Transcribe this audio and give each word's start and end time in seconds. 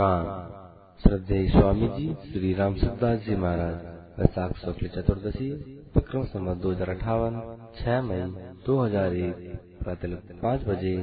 प्रणाम 0.00 0.98
श्रद्धेय 1.02 1.48
स्वामी 1.48 1.88
जी, 1.88 2.06
श्री 2.24 2.52
राम 2.54 2.74
सुखदास 2.74 3.18
जी 3.24 3.34
महाराज 3.36 4.20
वैशाख 4.20 4.56
शुक्ल 4.58 4.88
चतुर्दशी, 4.94 5.48
विक्रम 5.96 6.24
संवत 6.24 6.56
दो 6.56 6.70
हज़ार 6.70 6.90
अठावन, 6.90 7.36
छह 7.76 8.00
मई 8.02 8.20
दो 8.66 8.78
हज़ार 8.80 9.14
एक 9.16 9.34
प्रातः 9.82 10.14
पाँच 10.42 10.64
बजे, 10.68 10.96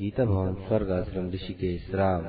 गीता 0.00 0.24
भवन 0.24 0.54
स्वर्ग 0.66 0.90
आश्रम 0.92 1.30
ऋषिकेश 1.30 1.90
राम। 1.94 2.26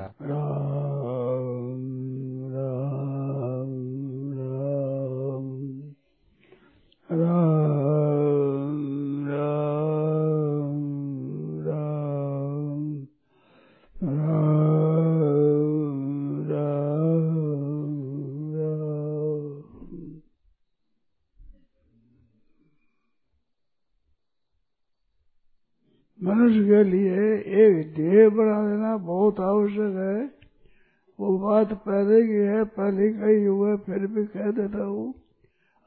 फिर 33.92 34.06
भी 34.06 34.24
कह 34.26 34.50
देता 34.50 34.84
हूँ, 34.84 35.14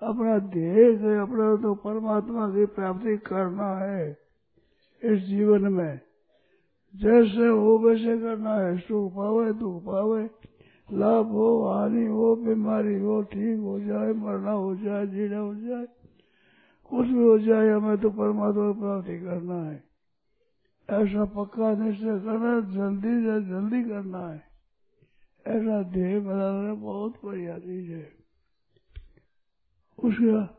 अपना 0.01 0.37
ध्येय 0.39 0.97
से 0.97 1.17
अपना 1.19 1.55
तो 1.55 1.73
परमात्मा 1.75 2.47
की 2.49 2.65
प्राप्ति 2.65 3.17
करना 3.17 3.69
है 3.77 4.17
इस 5.03 5.19
जीवन 5.19 5.61
में। 5.73 5.99
जैसे 6.95 7.47
हो 7.47 7.77
वैसे 7.77 8.17
करना 8.17 8.53
है, 8.55 8.77
सुख 8.77 9.11
पावे, 9.11 9.53
दुख 9.53 9.81
पावे, 9.83 10.29
लाभ 10.93 11.25
हो, 11.25 11.47
हानि 11.67 12.05
हो, 12.05 12.35
बीमारी 12.35 12.99
हो, 12.99 13.21
ठीक 13.21 13.59
हो 13.59 13.79
जाए, 13.79 14.13
मरना 14.13 14.51
हो 14.51 14.75
जाए, 14.75 15.07
जीना 15.07 15.37
हो 15.37 15.55
जाए, 15.55 15.85
कुछ 16.91 17.07
भी 17.07 17.23
हो 17.23 17.37
जाए, 17.39 17.69
हमें 17.69 17.97
तो 17.97 18.09
परमात्मा 18.09 18.71
की 18.71 18.79
प्राप्ति 18.79 19.19
करना 19.19 19.61
है। 19.63 19.83
ऐसा 20.89 21.25
पक्का 21.25 21.73
निश्चय 21.75 22.19
करना 22.19 22.59
जल्दी 22.59 23.13
से 23.21 23.41
जल्दी 23.49 23.83
करना 23.83 24.27
है। 24.29 24.54
ऐसा 25.47 25.83
ध्येय 25.83 26.19
बनाना 26.19 26.73
बहुत 26.73 27.13
बढ़िया 27.25 27.59
चीज़ 27.59 27.91
है। 27.91 28.13
उसका 30.03 30.57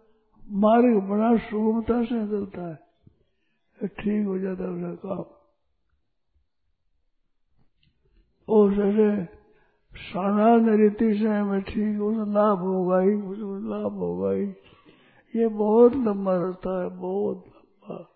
मार्ग 0.51 1.03
बड़ा 1.03 1.37
सुगमता 1.37 2.05
से 2.05 2.27
चलता 2.27 2.69
है। 2.69 2.87
ठीक 3.89 4.27
हो 4.27 4.39
जाता 4.39 4.65
है 4.65 4.71
उसका 4.71 4.95
काम। 4.95 5.25
और 8.49 8.75
जैसे 8.75 9.25
साधारण 9.97 10.77
रीति 10.77 11.19
से 11.19 11.29
हमें 11.29 11.63
ठीक 11.63 12.01
उसे 12.01 12.33
लाभ 12.33 12.59
होगा 12.59 13.01
ही 13.01 13.15
उसको 13.15 13.59
लाभ 13.59 13.93
होगा 13.93 14.31
ही। 14.31 14.47
ये 15.37 15.49
बहुत 15.49 15.93
लंबा 15.93 16.37
रास्ता 16.37 16.83
है, 16.83 16.89
बहुत 16.89 17.45
लंबा। 17.47 18.09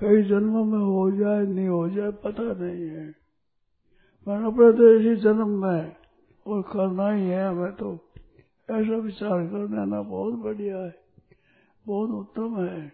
कई 0.00 0.22
जन्मों 0.22 0.64
में 0.64 0.78
हो 0.78 1.10
जाए, 1.10 1.46
नहीं 1.46 1.68
हो 1.68 1.88
जाए, 1.88 2.10
पता 2.10 2.42
नहीं 2.42 2.88
है। 2.88 3.23
मरना 4.26 4.50
पड़े 4.50 4.72
तो 4.72 4.94
इसी 4.94 5.16
जन्म 5.16 5.48
में 5.64 5.96
और 6.46 6.62
करना 6.62 7.10
ही 7.10 7.26
है 7.26 7.48
हमें 7.48 7.72
तो। 7.72 7.98
ऐसा 8.70 8.96
विचार 8.96 9.46
कर 9.46 9.66
देना 9.66 10.02
बहुत 10.02 10.34
बढ़िया 10.34 10.78
है, 10.78 10.94
बहुत 11.86 12.10
उत्तम 12.10 12.56
है। 12.64 12.92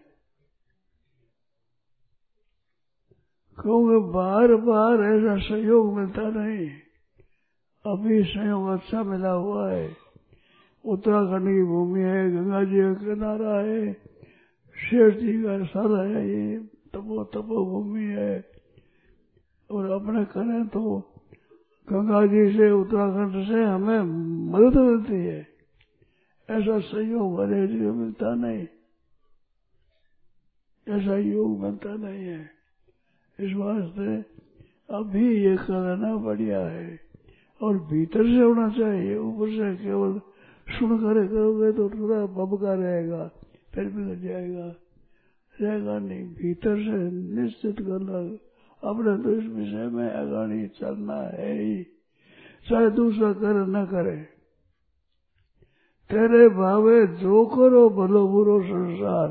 क्योंकि 3.57 4.11
बार 4.11 4.55
बार 4.55 5.01
ऐसा 5.01 5.37
सहयोग 5.37 5.93
मिलता 5.93 6.21
नहीं, 6.21 6.69
अभी 7.85 8.23
सहयोग 8.23 8.67
अच्छा 8.69 9.03
मिला 9.03 9.31
हुआ 9.31 9.71
है। 9.71 9.95
उत्तराखंड 10.85 11.47
की 11.47 11.63
भूमि 11.63 12.01
है, 12.01 12.31
गंगा 12.31 12.63
जी 12.63 12.81
का 12.81 12.93
किनारा 12.93 13.55
है, 13.59 13.93
शेर 14.75 15.19
जी 15.19 15.33
का 15.43 15.63
सर 15.65 15.95
है, 16.05 16.29
ये 16.29 16.57
तपो 16.93 17.23
तपो 17.23 17.65
भूमि 17.65 18.03
है। 18.03 18.43
और 19.69 19.91
अपने 19.91 20.25
करें 20.25 20.67
तो 20.67 21.10
गंगा 21.89 22.25
जी 22.25 22.57
से, 22.57 22.71
उत्तराखंड 22.71 23.47
से 23.47 23.63
हमें 23.63 24.01
मदद 24.51 24.77
मिलती 24.77 25.13
है। 25.13 25.47
ऐसा 26.49 26.79
सहयोग 26.79 27.41
हरे 27.41 27.67
जी 27.67 27.79
को 27.79 27.93
मिलता 27.93 28.35
नहीं। 28.35 28.67
ऐसा 30.87 31.17
योग 31.17 31.59
मिलता 31.59 31.95
नहीं 31.95 32.23
है। 32.25 32.49
इस 33.39 33.53
वास्ते 33.53 34.21
अभी 34.93 35.43
ये 35.43 35.57
करना 35.57 36.15
बढ़िया 36.15 36.59
है। 36.59 36.99
और 37.61 37.77
भीतर 37.77 38.23
से 38.23 38.41
होना 38.41 38.69
चाहिए, 38.69 39.17
ऊपर 39.17 39.49
से 39.49 39.75
केवल 39.75 40.19
सुन 40.69 40.97
कर 40.97 41.27
करोगे 41.27 41.71
तो 41.71 41.89
थोड़ा 41.89 42.25
बबका 42.25 42.73
रहेगा, 42.73 43.31
फिर 43.73 43.85
भी 43.85 44.21
जाएगा। 44.21 44.75
रहेगा 45.61 45.99
नहीं, 45.99 46.33
भीतर 46.33 46.75
से 46.75 47.11
निश्चित 47.41 47.75
करना 47.79 48.50
अपने 48.83 49.23
तो 49.23 49.29
इस 49.29 49.45
विषय 49.45 49.87
में 49.87 50.09
अगाड़ी 50.09 50.67
चलना 50.67 51.15
है 51.15 51.53
ही। 51.53 51.83
चाहे 52.69 52.89
दूसरा 52.89 53.33
करे 53.33 53.65
न 53.65 53.85
करे। 53.85 54.17
तेरे 56.09 56.49
भावे 56.49 57.07
जो 57.07 57.45
करो 57.45 57.89
भलो 57.89 58.27
बुरो 58.27 58.61
संसार। 58.61 59.29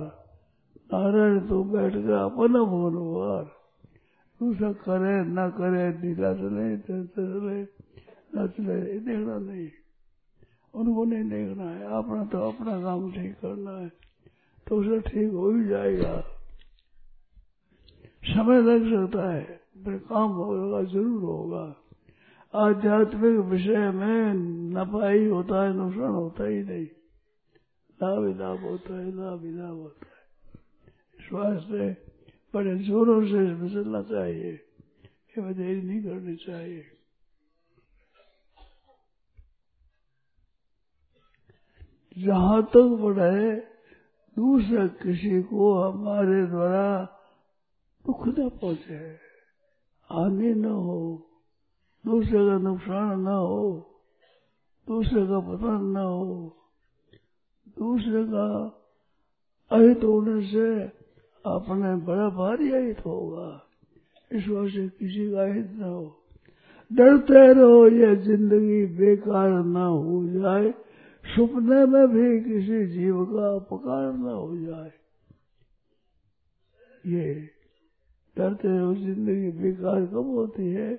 नारायण, 0.93 1.41
तू 1.41 1.65
बैठ 1.65 1.93
गया 1.93 2.25
अपना 2.25 2.63
भगवान 2.63 3.51
दूसरा 4.41 4.73
करे 4.73 5.25
न 5.25 5.49
करे 5.49 5.93
ढीला 5.93 6.35
चले 6.35 6.79
चले 6.79 7.63
न 8.35 8.49
चले 8.49 8.99
देखना 8.99 9.39
नहीं। 9.39 9.69
उनको 10.75 11.05
नहीं 11.05 11.31
देखना 11.31 11.63
है। 11.63 11.85
अपना 11.85 12.25
तो 12.25 12.39
अपना 12.39 12.83
काम 12.83 13.13
ठीक 13.13 13.35
करना 13.35 13.71
है। 13.71 13.93
तो 14.69 14.77
उसे 14.77 15.01
ठीक 15.01 15.33
हो 15.33 15.51
ही 15.51 15.65
जाएगा। 15.65 16.40
समय 18.23 18.61
लग 18.63 18.85
सकता 18.87 19.31
है 19.31 19.43
पर 19.77 19.97
काम 20.09 20.31
होगा, 20.31 20.83
ज़रूर 20.85 21.23
होगा। 21.23 21.65
आध्यात्मिक 22.55 23.37
विषय 23.47 23.91
में 23.91 24.35
नफा 24.75 25.09
ही 25.09 25.27
होता 25.27 25.63
है, 25.65 25.73
नुकसान 25.75 26.11
होता 26.11 26.45
ही 26.45 26.63
नहीं। 26.63 26.87
लाभ 28.01 28.27
ही 28.27 28.35
लाभ 28.35 28.61
होता 28.61 28.99
है 28.99 29.11
लाभ 29.17 29.45
ही 29.45 29.51
लाभ 29.51 29.77
होता 29.77 30.07
है। 30.07 30.19
वास्ते 31.33 31.91
बड़े 32.55 32.75
जोरों 32.79 33.21
से 33.23 33.45
इसमें 33.45 33.69
चलना 33.69 34.03
चाहिए, 34.03 34.53
ये 35.33 35.53
देरी 35.55 35.83
नहीं 35.83 36.03
करनी 36.03 36.37
चाहिए। 36.37 36.85
जहाँ 42.17 42.63
तक 42.65 42.97
बढ़े 43.01 43.55
दूसरे 44.37 44.89
किसी 45.01 45.43
को 45.43 45.73
हमारे 45.75 46.45
द्वारा 46.47 46.87
दुख 48.07 48.29
न 48.29 48.49
पहुँचे 48.49 49.31
हानि 50.11 50.55
न 50.55 50.65
हो, 50.65 51.27
दूसरे 52.07 52.47
का 52.49 52.59
नुकसान 52.59 53.21
न 53.21 53.27
हो, 53.27 53.91
दूसरे 54.89 55.27
का 55.27 55.41
पतन 55.41 55.85
न 55.85 55.97
हो, 55.97 56.57
दूसरे 57.79 58.25
का 58.25 58.47
अहित 59.73 60.05
होने 60.05 60.47
से 60.47 60.83
अपने 61.47 62.07
बड़ा 62.07 62.29
भारी 62.29 62.73
अहित 62.73 62.99
होगा। 63.07 63.67
इस 64.33 64.49
वजह 64.49 64.71
से 64.71 64.89
किसी 64.89 65.33
का 65.33 65.43
अहित 65.43 65.71
न 65.71 65.83
हो। 65.83 66.17
डरते 66.93 67.53
रहो, 67.53 67.87
ये 67.87 68.17
ज़िंदगी 68.17 68.87
बेकार 68.87 69.51
न 69.51 69.77
हो 69.77 70.41
जाए। 70.41 70.71
सपने 71.25 71.87
में 71.87 72.09
भी 72.09 72.41
किसी 72.41 72.87
जीव 72.87 73.25
का 73.25 73.55
अपकार 73.55 74.13
न 74.13 74.23
हो 74.23 74.57
जाए। 74.57 74.93
ये 77.07 77.60
डरते 78.37 78.69
हो 78.69 78.95
ज़िंदगी 78.95 79.51
बेकार 79.59 80.07
कब 80.07 80.27
होती 80.37 80.67
है? 80.71 80.91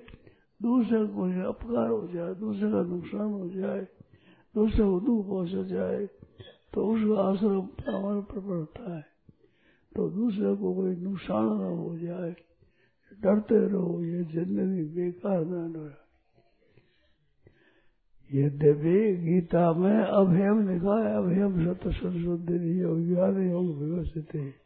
दूसरे 0.60 1.06
को 1.06 1.22
अपकार 1.48 1.88
हो 1.90 2.06
जाए, 2.08 2.34
दूसरे 2.34 2.70
का 2.70 2.82
नुकसान 2.84 3.30
हो 3.32 3.48
जाए, 3.50 3.86
दूसरे 4.54 4.84
को 4.84 5.00
दुख 5.00 5.26
पहुँच 5.26 5.68
जाए 5.68 6.06
तो 6.72 6.84
उसका 6.86 7.22
असर 7.22 7.54
हमारे 7.88 8.20
पर 8.22 8.40
पड़ता 8.40 8.96
है। 8.96 9.02
तो 9.92 10.08
दूसरे 10.10 10.54
को 10.56 10.74
कोई 10.74 10.94
नुकसान 10.96 11.44
न 11.60 11.72
हो 11.78 11.96
जाए, 11.98 12.30
डरते 13.12 13.58
रहो, 13.68 14.02
ये 14.04 14.22
ज़िंदगी 14.24 14.84
बेकार 14.94 15.44
न 15.46 15.92
यद्यपि 18.30 18.98
गीता 19.16 19.72
में 19.74 19.98
अभयम 19.98 20.68
लिखा 20.68 20.96
है, 20.98 21.10
अभयम 21.16 21.52
सत्य 21.64 21.90
सरस्वती 21.92 22.80
योग 22.80 23.00
ज्ञान 23.08 23.50
योग 23.50 23.66
व्यवस्थित 23.78 24.34
है। 24.34 24.61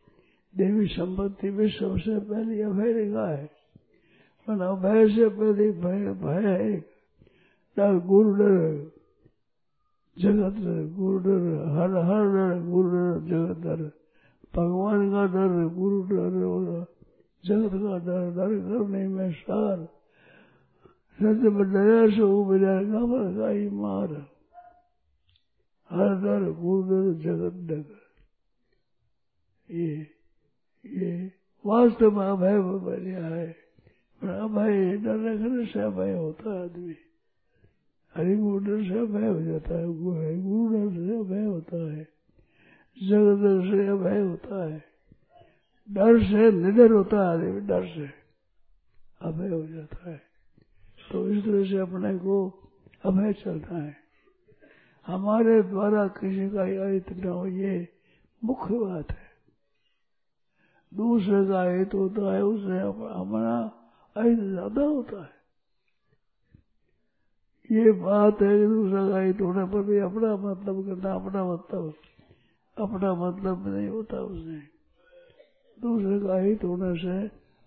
देवी 0.57 0.87
संपत्ति 0.87 1.51
में 1.51 1.69
सबसे 1.69 2.19
पहले 2.19 2.63
अभय 2.63 2.93
लिखा 2.93 3.31
है। 3.31 3.47
पर 4.47 4.61
अभय 4.63 5.09
से 5.09 5.29
पहले 5.29 5.71
भय 5.71 6.05
भय 6.13 6.47
है 6.47 6.77
डर 7.77 7.99
गुरु 8.07 8.33
डर 8.35 8.91
जगत 10.19 10.55
डर 10.55 10.95
गुरु 10.95 11.19
डर 11.19 11.69
हर 11.69 11.91
हर 11.91 12.25
डर 12.35 12.63
गुरु 12.71 12.89
डर 12.91 13.27
जगत 13.27 13.59
डर 13.61 13.83
भगवान 14.57 15.11
का 15.11 15.27
डर 15.27 15.75
गुरु 15.75 16.03
डर 16.03 16.87
जगत 17.45 17.71
का 17.73 17.99
डर 17.99 18.31
डर 18.31 18.59
करने 18.59 19.09
में 19.09 19.33
सार। 19.33 19.85
सत्य 21.21 21.49
बदया 21.49 22.17
से 22.17 22.23
उबरा 22.23 22.83
का 22.83 23.31
गाई 23.31 23.69
मार 23.69 24.09
हर 25.91 26.15
दर 26.17 26.51
गुरुदर 26.53 27.21
जगत 27.21 27.55
डर। 27.69 27.85
ये 29.75 30.16
ये 30.87 31.33
वास्तव 31.67 32.11
में 32.11 32.27
अभय 32.27 32.59
बढ़िया 32.61 33.27
है। 33.27 33.57
अभय 34.23 34.97
डर 34.97 35.33
रखने 35.33 35.67
से 35.67 35.81
अभय 35.81 36.13
होता 36.13 36.55
है 36.55 36.63
आदमी। 36.63 36.95
हरि 38.15 38.37
गुरु 38.37 38.65
डर 38.65 38.83
से 38.83 38.99
अभय 38.99 39.27
हो 39.27 39.43
जाता 39.43 39.75
है। 39.79 39.87
गुरु 40.43 40.89
डर 40.89 40.95
से 40.95 41.19
अभय 41.19 41.45
होता 41.45 41.93
है। 41.93 42.09
जगत 43.03 43.43
डर 43.43 43.71
से 43.71 43.87
अभय 43.87 44.21
होता 44.21 44.73
है। 44.73 44.85
डर 45.91 46.23
से 46.23 46.53
निडर 46.53 46.91
होता 46.91 47.17
है 47.17 47.27
आदमी, 47.27 47.61
डर 47.61 47.87
से। 47.87 48.07
अभय 49.21 49.49
हो 49.49 49.67
जाता 49.67 50.11
है। 50.11 50.21
तो 51.13 51.31
इस 51.31 51.45
तरह 51.45 51.65
से 51.65 51.79
अपने 51.79 52.19
को 52.19 52.69
अभय 53.05 53.33
चलता 53.33 53.83
है। 53.83 53.97
हमारे 55.07 55.63
द्वारा 55.63 56.09
किसी 56.09 56.51
का 56.51 56.65
हित 56.65 57.13
न 57.13 57.29
हो 57.29 57.47
ये 57.47 57.89
मुख्य 58.45 58.75
बात 58.75 59.11
है। 59.11 59.36
दूसरे 60.93 61.45
का 61.47 61.63
हित 61.71 61.95
होता 61.95 62.35
है, 62.35 62.43
उससे 62.45 62.79
हमारा 63.15 63.57
हित 64.17 64.39
ज़्यादा 64.41 64.83
होता 64.85 65.23
है। 65.23 65.35
ये 67.71 67.93
बात 68.01 68.43
है 68.43 68.59
कि 68.59 68.67
दूसरा 68.67 69.09
का 69.09 69.21
हित 69.21 69.41
होने 69.41 69.65
पर 69.67 69.83
भी 69.83 69.99
अपना 70.01 70.35
मतलब 70.43 70.85
करना, 70.87 71.15
अपना 71.15 71.45
मतलब 71.45 71.95
अपना 72.77 73.13
मतलब 73.17 73.67
नहीं 73.69 73.89
होता 73.89 74.21
उसने 74.23 74.59
दूसरे 75.79 76.19
का 76.21 76.37
हित 76.39 76.65
होने 76.65 76.93
से 76.99 77.17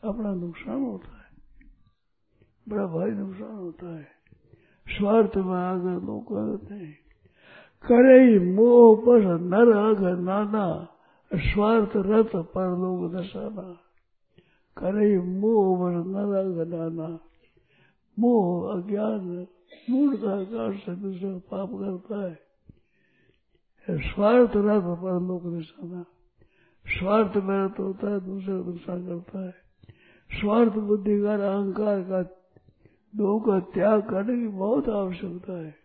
अपना 0.04 0.34
नुकसान 0.36 0.84
होता 0.84 1.12
है, 1.12 1.28
बड़ा 2.68 2.86
भारी 2.88 3.12
नुकसान 3.14 3.56
होता 3.56 3.96
है। 3.96 4.08
स्वार्थ 4.88 5.36
में 5.40 5.56
आकर 5.56 6.06
लोग 6.06 6.24
करते 6.26 6.76
हैं, 6.76 6.94
करे 7.84 8.40
मोह 8.52 8.96
पर 9.02 9.28
नर 9.44 9.72
अघ 9.78 10.02
नाना 10.22 10.66
स्वार्थ 11.36 11.90
रथ 11.96 12.36
पर 12.36 12.78
लोग 12.78 13.16
नशाना 13.16 13.78
करे 14.78 15.20
मोह 15.20 15.92
नर 15.92 17.14
अघ 17.14 17.20
मोह, 18.20 18.74
अज्ञान 18.74 19.48
मूर्ता 19.90 20.44
कार 20.44 20.74
से 20.74 20.96
दूसरा 20.96 21.38
पाप 21.38 21.70
करता 21.70 22.30
है। 22.30 22.40
स्वार्थ 24.00 24.52
रथ 24.56 24.82
पर 24.82 25.22
लोग 25.22 25.54
निशाना। 25.54 26.06
स्वार्थ 26.88 27.38
में 27.38 27.70
तो 27.70 27.84
होता 27.84 28.10
है, 28.12 28.20
दूसरा 28.20 28.54
नुकसान 28.54 29.08
करता 29.08 29.46
है। 29.46 29.52
स्वार्थ 30.32 30.74
बुद्धि 30.74 31.22
का 31.22 31.34
अहंकार 31.34 32.02
का 32.02 32.24
दो 33.16 33.40
का 33.40 33.60
त्याग 33.60 34.10
करने 34.10 34.42
की 34.42 34.48
बहुत 34.48 34.90
आवश्यकता 34.90 35.54
है। 35.54 35.76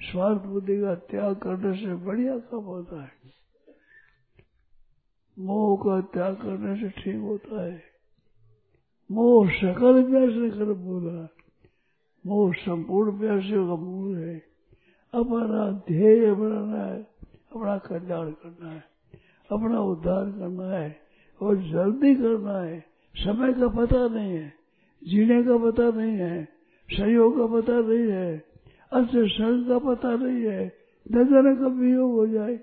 स्वार्थ 0.00 0.42
बुद्धि 0.42 0.80
का 0.80 0.94
त्याग 0.94 1.36
करने 1.36 1.76
से 1.76 1.94
बढ़िया 1.94 2.38
काम 2.38 2.60
होता 2.60 3.02
है। 3.02 3.39
मोह 5.40 5.76
का 5.76 6.00
त्याग 6.12 6.34
करने 6.34 6.74
से 6.80 6.88
ठीक 6.96 7.20
होता 7.20 7.62
है। 7.64 7.82
मोह 9.10 9.50
सकल 9.50 10.02
प्यासे 10.02 10.50
कर 10.50 10.72
बोला 10.80 11.28
मोह 12.24 12.52
संपूर्ण 12.54 13.18
प्यासे 13.18 13.64
का 13.68 13.76
मूल 13.76 14.16
है। 14.18 14.36
अपना 15.14 15.70
ध्येय 15.88 16.32
बनाना 16.32 16.84
है, 16.84 17.00
अपना 17.52 17.76
कल्याण 17.78 18.30
करना 18.32 18.70
है, 18.70 18.82
अपना 19.50 19.80
उद्धार 19.82 20.24
करना 20.30 20.70
है 20.70 20.88
और 21.40 21.56
जल्दी 21.68 22.14
करना 22.14 22.58
है। 22.58 22.78
समय 23.14 23.52
का 23.52 23.68
पता 23.68 24.06
नहीं 24.08 24.32
है, 24.32 24.52
जीने 25.02 25.42
का 25.42 25.56
पता 25.58 25.90
नहीं 25.90 26.16
है 26.16 26.44
सहयोग 26.88 27.36
का 27.38 27.46
पता 27.54 27.80
नहीं 27.80 28.10
है 28.10 28.30
अच्छे 28.92 29.26
संग 29.28 29.68
का 29.68 29.78
पता 29.80 30.14
नहीं 30.16 30.44
है, 30.44 30.64
नज़र 31.06 31.54
कब 31.54 31.78
वियोग 31.78 32.12
हो 32.12 32.26
जाए। 32.26 32.58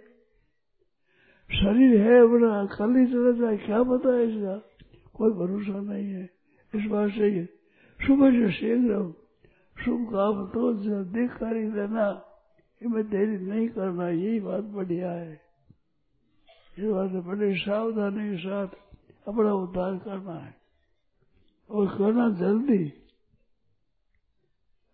शरीर 1.50 2.02
है 2.02 2.28
बड़ा 2.28 2.66
कल 2.66 2.96
ही 2.96 3.06
चला 3.06 3.32
जाए 3.32 3.58
क्या 3.58 3.84
पता 3.84 4.14
है 4.14 4.24
इसका? 4.24 4.58
कोई 5.14 5.32
भरोसा 5.32 5.80
नहीं 5.82 6.14
है। 6.14 6.30
इस 6.76 6.86
बात 6.86 7.10
से 7.12 7.46
सुबह 8.08 8.32
से 8.32 8.52
शीघ्र 8.52 9.14
शुभ 9.86 10.06
काम 10.12 10.48
तो 10.48 10.74
जल्दी 10.74 11.28
कर 11.28 11.56
ही 11.58 11.72
लेना 11.72 12.24
इनमें 12.82 13.10
देरी 13.10 13.38
नहीं 13.38 13.70
करना, 13.70 14.10
यही 14.10 14.40
बात 14.40 14.64
बढ़िया 14.64 15.12
है। 15.12 15.42
इस 16.78 16.84
बात 16.84 17.12
से 17.12 17.20
बड़ी 17.20 17.56
सावधानी 17.56 18.32
के 18.32 18.38
साथ 18.38 18.68
अपना 19.28 19.54
उद्धार 19.54 19.98
करना 19.98 20.34
है। 20.34 20.56
और 21.70 21.98
करना 21.98 22.30
जल्दी, 22.30 22.94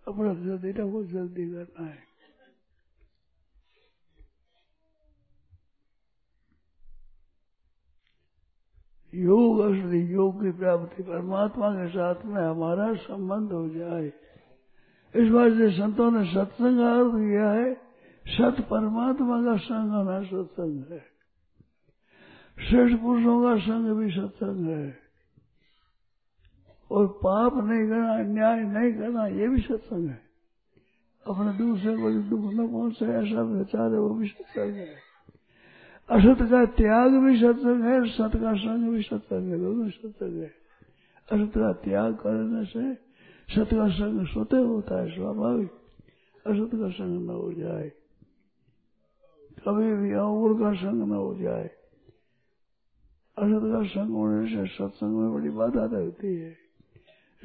अपना 0.07 0.33
जल्दी 0.33 0.73
ना, 0.73 0.83
वो 0.83 1.03
जल्दी 1.03 1.51
करना 1.51 1.85
है। 1.85 2.12
योग 9.15 9.59
असली 9.59 9.99
योग 9.99 10.43
की 10.43 10.51
प्राप्ति 10.51 11.03
परमात्मा 11.03 11.69
के 11.69 11.87
साथ 11.89 12.15
में 12.25 12.41
हमारा 12.41 12.93
संबंध 12.93 13.51
हो 13.51 13.69
जाए। 13.69 14.13
इस 15.15 15.29
बात 15.29 15.51
से 15.51 15.71
संतों 15.71 16.11
ने 16.11 16.33
सत्संग 16.33 16.79
अर्थ 16.79 17.11
किया 17.11 17.51
है, 17.51 17.73
सत 18.27 18.67
परमात्मा 18.69 19.43
का 19.43 19.57
संग 19.57 19.91
होना 19.91 20.23
सत्संग 20.23 20.83
है। 20.91 21.13
श्रेष्ठ 22.69 23.01
पुरुषों 23.01 23.43
का 23.43 23.61
संग 23.61 23.97
भी 23.97 24.11
सत्संग 24.11 24.67
है। 24.67 24.97
और 26.91 27.07
पाप 27.07 27.53
नहीं 27.53 27.89
करना, 27.89 28.13
अन्याय 28.13 28.59
नहीं 28.59 28.93
करना, 28.93 29.27
ये 29.27 29.47
भी 29.47 29.61
सत्संग 29.61 30.09
है। 30.09 30.21
अपने 31.27 31.57
दूसरे 31.57 31.97
को 31.97 32.11
दुख 32.11 32.53
न 32.53 32.67
पहुँचे, 32.67 33.05
ऐसा 33.05 33.41
विचार 33.41 33.93
है, 33.93 33.99
वो 33.99 34.09
भी 34.09 34.27
सत्संग 34.27 34.73
है। 34.73 35.12
असत 36.09 36.49
का 36.51 36.65
त्याग 36.65 37.11
भी 37.11 37.37
सत्संग 37.37 37.83
है 37.83 38.09
सत 38.09 38.31
का 38.35 38.53
संग 38.53 38.89
भी 38.89 39.01
सत्संग 39.01 39.51
है, 39.51 39.57
दोनों 39.59 39.89
सत्संग 39.89 40.41
है। 40.41 40.51
असत 41.31 41.53
का 41.53 41.73
त्याग 41.73 42.15
करने 42.15 42.65
से 42.65 42.95
सत 43.55 43.73
का 43.73 43.89
संग 43.89 44.27
स्वतः 44.27 44.57
होता 44.57 45.01
है, 45.01 45.15
स्वाभाविक। 45.15 45.71
असत 46.47 46.69
का 46.75 46.89
संग 46.89 47.25
न 47.25 47.29
हो 47.29 47.53
जाए। 47.53 47.91
कभी 49.67 49.93
भी 49.93 50.11
अंगुर 50.11 50.59
का 50.59 50.73
संग 50.73 51.07
न 51.07 51.11
हो 51.11 51.35
जाए। 51.35 51.65
असत 53.37 53.61
का 53.63 53.83
संग 53.83 54.11
होने 54.11 54.47
से 54.47 54.65
सत्संग 54.65 55.17
में 55.17 55.33
बड़ी 55.33 55.49
बाधा 55.49 55.85
लगती 55.85 56.35
है। 56.35 56.57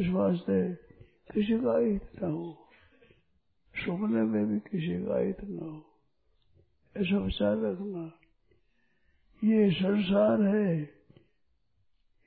इस 0.00 0.08
वास्ते 0.08 0.74
किसी 1.34 1.58
का 1.58 1.78
हित 1.78 2.22
न 2.22 2.26
हो। 2.26 2.58
सुपने 3.74 4.22
में 4.22 4.46
भी 4.46 4.58
किसी 4.58 5.06
का 5.06 5.18
हित 5.18 5.44
न 5.44 5.58
हो। 5.58 5.84
ऐसा 6.96 7.18
विचार 7.18 7.56
रखना। 7.56 8.17
ये 9.44 9.70
संसार 9.70 10.42
है। 10.42 10.82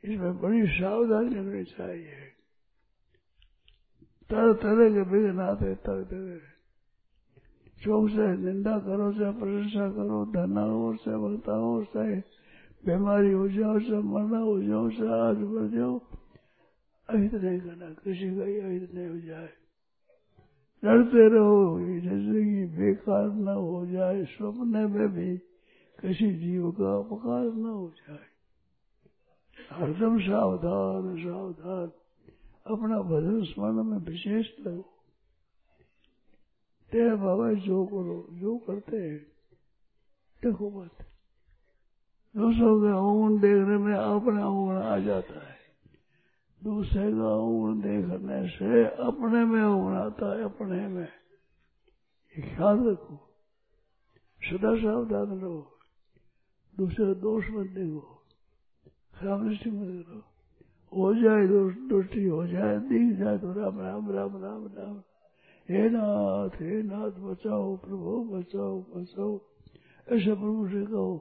इसमें 0.03 0.41
बड़ी 0.41 0.68
सावधानी 0.68 1.36
रखनी 1.36 1.63
चाहिए। 1.63 2.15
तरह 4.30 4.53
तरह 4.53 4.89
के 4.89 5.01
विघ्न 5.01 5.39
आते 5.39 5.75
तरह 5.75 6.03
तरह 6.03 6.39
चौक 7.84 8.10
से 8.10 8.38
निंदा 8.38 8.77
करो 8.80 9.13
चाहे 9.13 9.32
प्रशंसा 9.32 9.89
करो, 9.89 10.25
धनाओं 10.25 10.96
से 10.96 11.15
वर्ताओं 11.15 11.84
से, 11.84 12.15
बीमारी 12.86 13.32
हो 13.32 13.48
जाओ, 13.50 13.80
से 13.80 13.98
मरना 13.98 14.38
हो 14.38 14.62
जाओ, 14.63 14.89
से 14.89 15.08
आज 15.22 15.38
बढ़ 15.38 15.68
जाओ। 15.77 16.00
अहित 17.10 17.34
नहीं 17.34 17.60
करना, 17.60 17.89
किसी 17.89 18.38
का 18.38 18.46
ही 18.46 18.60
अहित 18.60 18.94
नहीं 18.94 19.10
हो 19.10 19.20
जाए। 19.20 19.50
डरते 20.84 21.30
रहो 21.30 21.80
ज़िंदगी 21.80 22.65
बेकार 22.65 23.27
न 23.27 23.48
हो 23.48 23.86
जाए, 23.86 24.24
स्वप्न 24.24 24.68
में 24.68 25.13
भी 25.13 25.50
किसी 26.01 26.34
जीव 26.34 26.72
का 26.72 26.98
अपकार 26.98 27.53
न 27.53 27.65
हो 27.65 27.89
जाए। 27.89 28.31
हरदम 29.70 30.20
सावधान 30.20 31.24
सावधान। 31.24 31.91
अपना 32.75 33.01
भजन 33.01 33.43
स्मरण 33.43 33.84
में 33.84 33.98
विशेष 33.98 34.48
लगो 34.60 34.81
तेरे 36.91 37.15
बाबा 37.15 37.53
जो 37.53 37.86
करो, 37.86 38.27
जो 38.31 38.58
करते 38.58 38.98
हैं, 38.98 39.20
देखो 40.43 40.70
मत। 40.70 40.91
दूसरों 42.38 42.81
के 42.81 42.88
अंगून 42.88 43.39
देखने 43.39 43.77
में 43.77 43.96
अपना 43.96 44.46
अंगून 44.46 44.75
आ 44.75 44.98
जाता 44.98 45.48
है। 45.48 45.55
दूसरे 46.63 47.01
का 47.01 47.34
अंगून 47.34 47.81
देखने 47.81 48.50
से 48.50 48.86
अपने 48.86 49.46
में 49.46 49.62
अंगून 49.62 49.93
आता 49.93 50.38
है, 50.38 50.43
अपने 50.43 50.88
में। 50.88 51.08
ख्याल 52.39 52.89
रखो। 52.89 53.27
सदा 54.43 54.75
सावधान 54.75 55.39
रहो। 55.39 55.71
दूसरे 56.78 57.13
दोष 57.16 57.50
मत 57.51 57.68
देखो। 57.68 58.00
खराब 59.16 59.48
दृष्टि 59.48 59.70
मत 59.70 60.06
करो। 60.08 60.22
हो 60.94 61.13
जाए 61.16 61.48
दोष 61.48 61.74
दृष्टि 61.90 62.24
हो 62.25 62.46
जाए 62.48 62.78
दिख 62.80 63.18
जाए 63.18 63.38
तो 63.38 63.51
राम 63.54 63.80
राम 63.82 64.12
राम 64.12 64.44
राम 64.44 64.66
राम। 64.68 64.96
हे 65.70 65.90
नाथ 65.90 66.56
हे 66.62 66.82
नाथ, 66.84 67.12
बचाओ 67.22 67.75
प्रभु, 67.78 68.13
बचाओ 68.32 68.82
बचाओ। 68.82 69.40
ऐसा 70.08 70.34
प्रभु 70.34 70.68
से 70.68 70.86
कहो, 70.86 71.13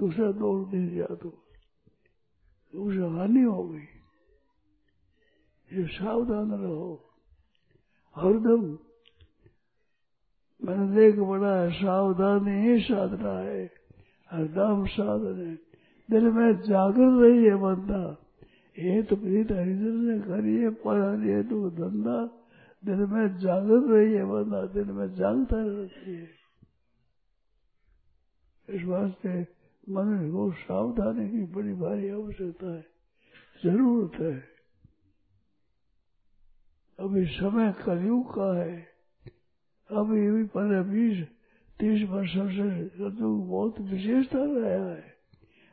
दूसरा 0.00 0.30
दोष 0.32 0.66
दिख 0.68 0.92
जा 0.92 1.14
तो 1.14 1.28
उसे 2.74 3.06
हानि 3.16 3.42
हो 3.42 3.62
गई 3.64 3.88
ये 5.70 5.86
सावधान 5.88 6.50
रहो। 6.52 6.88
हरदम 8.16 8.62
मैंने 10.62 10.86
देख 10.96 11.18
बड़ा 11.20 11.54
है 11.56 11.70
सावधानी 11.72 12.56
ही 12.62 12.80
साधना 12.80 13.38
है। 13.40 13.83
हरदम 14.34 14.86
साधन 14.86 15.46
है। 15.46 15.54
दिल 16.10 16.24
में 16.24 16.56
जागृत 16.60 17.22
रही 17.22 17.44
है 17.44 17.56
बंदा। 17.56 18.02
ये 18.78 19.02
तो 19.02 19.16
प्रीत 19.16 19.52
हरिजन 19.52 20.04
ने 20.04 20.20
करी 20.20 20.56
है 20.56 20.70
पर 20.70 21.24
ये 21.26 21.42
तो 21.42 21.70
धंधा। 21.70 22.18
दिल 22.84 23.06
में 23.06 23.36
जागृत 23.36 23.84
रही 23.90 24.12
है 24.12 24.24
बंदा 24.24 24.66
दिल 24.66 24.84
में 24.84 25.14
जागता 25.14 25.56
रहती 25.58 26.14
है। 26.14 26.28
इस 28.68 28.84
वास्ते 28.84 29.40
मन 29.90 30.30
को 30.32 30.52
सावधानी 30.52 31.30
की 31.30 31.42
बड़ी 31.42 31.74
भारी 31.74 32.08
आवश्यकता 32.08 32.74
है। 32.74 32.86
ज़रूरत 33.64 34.20
है। 34.20 34.54
अभी 37.00 37.24
समय 37.26 37.74
कलयुग 37.86 38.34
का 38.34 38.58
है। 38.58 38.86
अभी 39.90 40.30
भी 40.30 40.44
पंद्रह 40.44 40.82
बीस 40.82 41.26
तीस 41.80 42.02
वर्षों 42.08 42.48
से 42.48 42.64
कलयुग 42.88 43.48
बहुत 43.48 43.80
विशेषता 43.90 44.38
रहा 44.40 44.90
है 44.90 45.14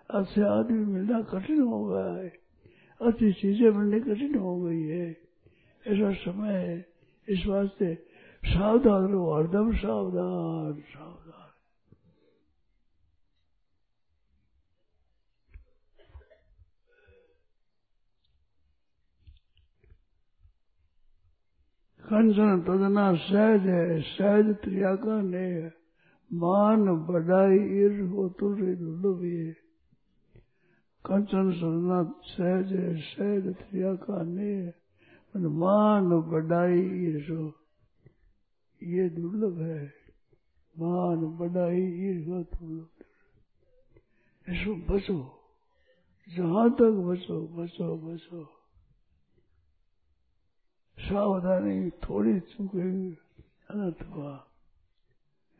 अच्छे 0.09 0.41
आदमी 0.43 0.85
मिलना 0.85 1.21
कठिन 1.29 1.61
हो 1.61 1.83
गया 1.85 2.05
है 2.13 2.29
अच्छी 3.01 3.31
चीज़ें 3.33 3.69
मिलनी 3.71 3.99
कठिन 4.01 4.35
हो 4.35 4.55
गई 4.61 4.81
है 4.83 5.09
ऐसा 5.83 6.11
समय 6.23 6.53
है 6.53 6.77
इस 7.27 7.45
वास्ते 7.47 7.93
सावधान 8.43 9.07
रहो 9.11 9.35
हरदम 9.35 9.71
सावधान 9.75 10.81
सावधान 10.89 11.49
कंचन 22.03 22.61
तदना 22.67 23.05
सहज 23.21 23.67
है 23.67 24.01
सहज 24.07 24.55
क्रिया 24.63 24.95
का 25.03 25.21
ने 25.23 25.80
मान 26.31 26.85
बढ़ाई 27.07 27.55
ईर 27.55 27.99
हो 28.01 28.27
दुर्लभ 28.39 29.23
है 29.23 29.51
कंचन 31.05 31.51
सदना 31.51 32.03
सहज 32.23 32.73
सहज 33.03 33.55
क्रिया 33.55 33.95
का 33.95 34.23
ने 34.23 34.73
मान 35.35 36.09
बढ़ाई 36.21 36.79
ईर 36.79 37.31
हो। 37.31 37.53
ये 38.83 39.09
दुर्लभ 39.09 39.61
है। 39.61 39.93
मान 40.75 41.25
बढ़ाई 41.37 41.81
ईर 41.81 42.29
हो 42.29 42.43
दुर्लभ 42.43 42.87
इसको 44.47 44.75
बचो 44.93 45.19
जहाँ 46.29 46.69
तक 46.71 46.91
बचो 47.07 47.41
बचो 47.47 47.97
बचो 47.97 48.43
सावधानी 50.97 51.89
थोड़ी 51.89 52.39
चूकेगी 52.39 53.11
अनर्थ 53.71 54.03
हुआ 54.09 54.50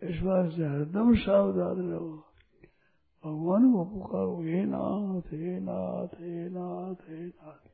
इस 0.04 0.20
बात 0.22 0.52
से 0.52 0.66
हरदम 0.66 1.16
सावधान 1.16 1.92
रहो 1.92 2.28
भगवान 3.26 3.74
को 3.74 3.86
पुकारो, 3.86 4.42
हे 4.42 4.64
नाथ 4.66 5.34
हे 5.34 5.60
नाथ 5.60 6.08
हे 6.08 6.50
नाथ 6.50 7.10
हे 7.10 7.26
नाथ। 7.28 7.68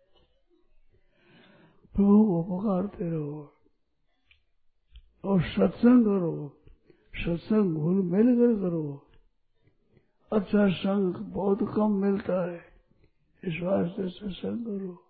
प्रभु 1.96 2.26
को 2.26 2.44
पुकारते 2.44 3.10
रहो 3.10 3.54
और 5.26 5.42
सत्संग 5.42 6.06
करो, 6.06 6.54
सत्संग 7.16 7.76
घुल 7.76 7.96
मिल 7.96 8.36
कर 8.36 8.62
करो। 8.62 9.08
अच्छा 10.34 10.70
संग 10.70 11.14
बहुत 11.16 11.60
कम 11.76 11.92
मिलता 11.92 12.52
है 12.52 12.60
इस 13.44 13.60
वास्ते 13.64 14.10
सत्संग 14.10 14.66
करो। 14.66 15.04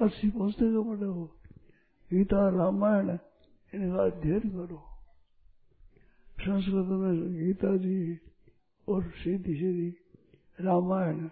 अच्छी 0.00 0.30
पुस्तकें 0.30 0.84
पढ़ो, 0.84 1.24
गीता, 2.10 2.48
रामायण, 2.48 3.18
इनका 3.74 4.04
अध्ययन 4.04 4.40
करो। 4.40 4.93
संस्कृत 6.44 6.88
में 6.92 7.34
गीता 7.34 7.76
जी 7.76 8.20
और 8.88 9.02
सीधी 9.18 9.54
सीधी 9.54 9.88
रामायण 10.58 11.26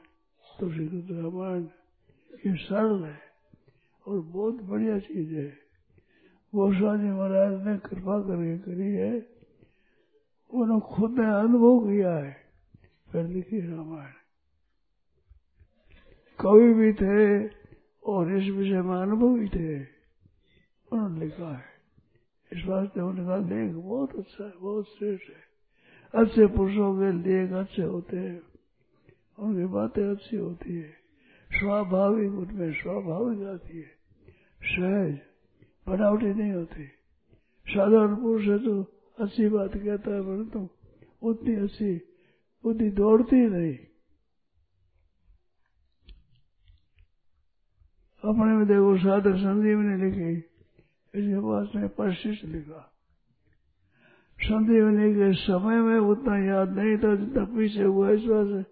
तो 0.45 0.71
श्रीकृत 0.73 1.09
रामायण, 1.13 1.63
ये 2.47 2.55
सरल 2.57 3.05
है 3.05 3.19
और 4.07 4.21
बहुत 4.21 4.63
बढ़िया 4.63 4.99
चीज़ 4.99 5.35
है। 5.35 5.49
गोस्वामी 6.53 7.11
महाराज 7.11 7.53
ने 7.67 7.77
कृपा 7.79 8.19
करके 8.21 8.57
करी 8.59 8.91
है, 8.93 9.13
उन्होंने 10.51 10.81
खुद 10.87 11.19
ने 11.19 11.27
अनुभव 11.35 11.79
किया 11.87 12.15
है, 12.15 12.37
फिर 13.13 13.27
लिखी 13.27 13.61
रामायण। 13.61 14.13
कवि 16.39 16.73
भी 16.75 16.93
थे 16.93 17.49
और 18.03 18.37
इस 18.37 18.49
विषय 18.55 18.83
में 18.83 18.97
अनुभवी 18.97 19.49
थे, 19.49 19.81
उन्होंने 20.89 21.25
लिखा 21.25 21.57
है। 21.57 21.72
इस 22.53 22.65
वास्ते 22.67 23.01
उन्होंने 23.01 23.67
लेख 23.67 23.75
बहुत 23.75 24.17
अच्छा 24.17 24.45
है, 24.45 24.53
बहुत 24.61 24.87
श्रेष्ठ 24.87 25.25
है। 25.25 25.53
अच्छे 26.15 26.47
पुरुषों 26.47 26.95
के 26.95 27.13
लेख 27.13 27.53
अच्छे 27.53 27.83
होते 27.83 28.17
हैं। 28.17 28.43
उनकी 29.39 29.65
बातें 29.65 30.11
अच्छी 30.11 30.37
होती 30.37 30.77
है। 30.77 30.91
स्वाभाविक 31.53 32.33
उनमें 32.33 32.73
स्वाभाविक 32.73 33.43
आती 33.43 33.79
है। 33.79 34.03
सहज, 34.63 35.19
बनावटी 35.89 36.27
नहीं 36.27 36.53
होती। 36.53 36.87
साधारण 37.69 38.17
पुरुष 38.17 38.43
है 38.43 38.59
तो 38.59 38.83
अच्छी 39.19 39.49
बात 39.49 39.71
कहता 39.77 40.15
है, 40.15 40.21
परंतु 40.21 40.69
उतनी 41.23 41.55
अच्छी 41.55 41.97
बुद्धि 42.65 42.91
दौड़ती 42.91 43.37
नहीं। 43.37 43.79
अपने 48.25 48.53
में 48.53 48.67
देखो, 48.67 48.99
साधक 48.99 49.35
संजीवनी 49.37 50.05
लिखी। 50.05 50.52
इसके 51.15 51.41
पास 51.41 51.69
में 51.77 51.89
परिशिष्ट 51.89 52.45
लिखा। 52.45 52.93
संजीवनी 54.41 55.15
के 55.15 55.33
समय 55.33 55.81
में 55.81 55.99
उतना 55.99 56.39
याद 56.39 56.73
नहीं 56.73 56.99
था 56.99 57.15
जितना 57.15 57.45
पीछे 57.45 57.83
हुआ। 57.83 58.11
इस 58.11 58.21
बात 58.21 58.67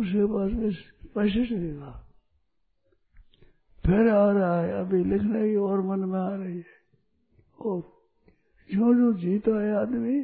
उसके 0.00 0.24
पास 0.24 0.52
में 0.52 0.72
परिशिष्ट 1.14 1.52
लिखा। 1.52 2.08
फिर 3.86 4.08
आ 4.08 4.32
रहा 4.32 4.60
है। 4.60 4.72
अभी 4.72 5.04
लिखने 5.04 5.48
की 5.48 5.56
और 5.56 5.80
मन 5.82 6.04
में 6.04 6.20
आ 6.20 6.34
रही 6.34 6.56
है। 6.56 6.82
और 7.60 7.80
जो 8.74 8.94
जो 8.94 9.12
जीता 9.12 9.62
है 9.62 9.74
आदमी, 9.74 10.22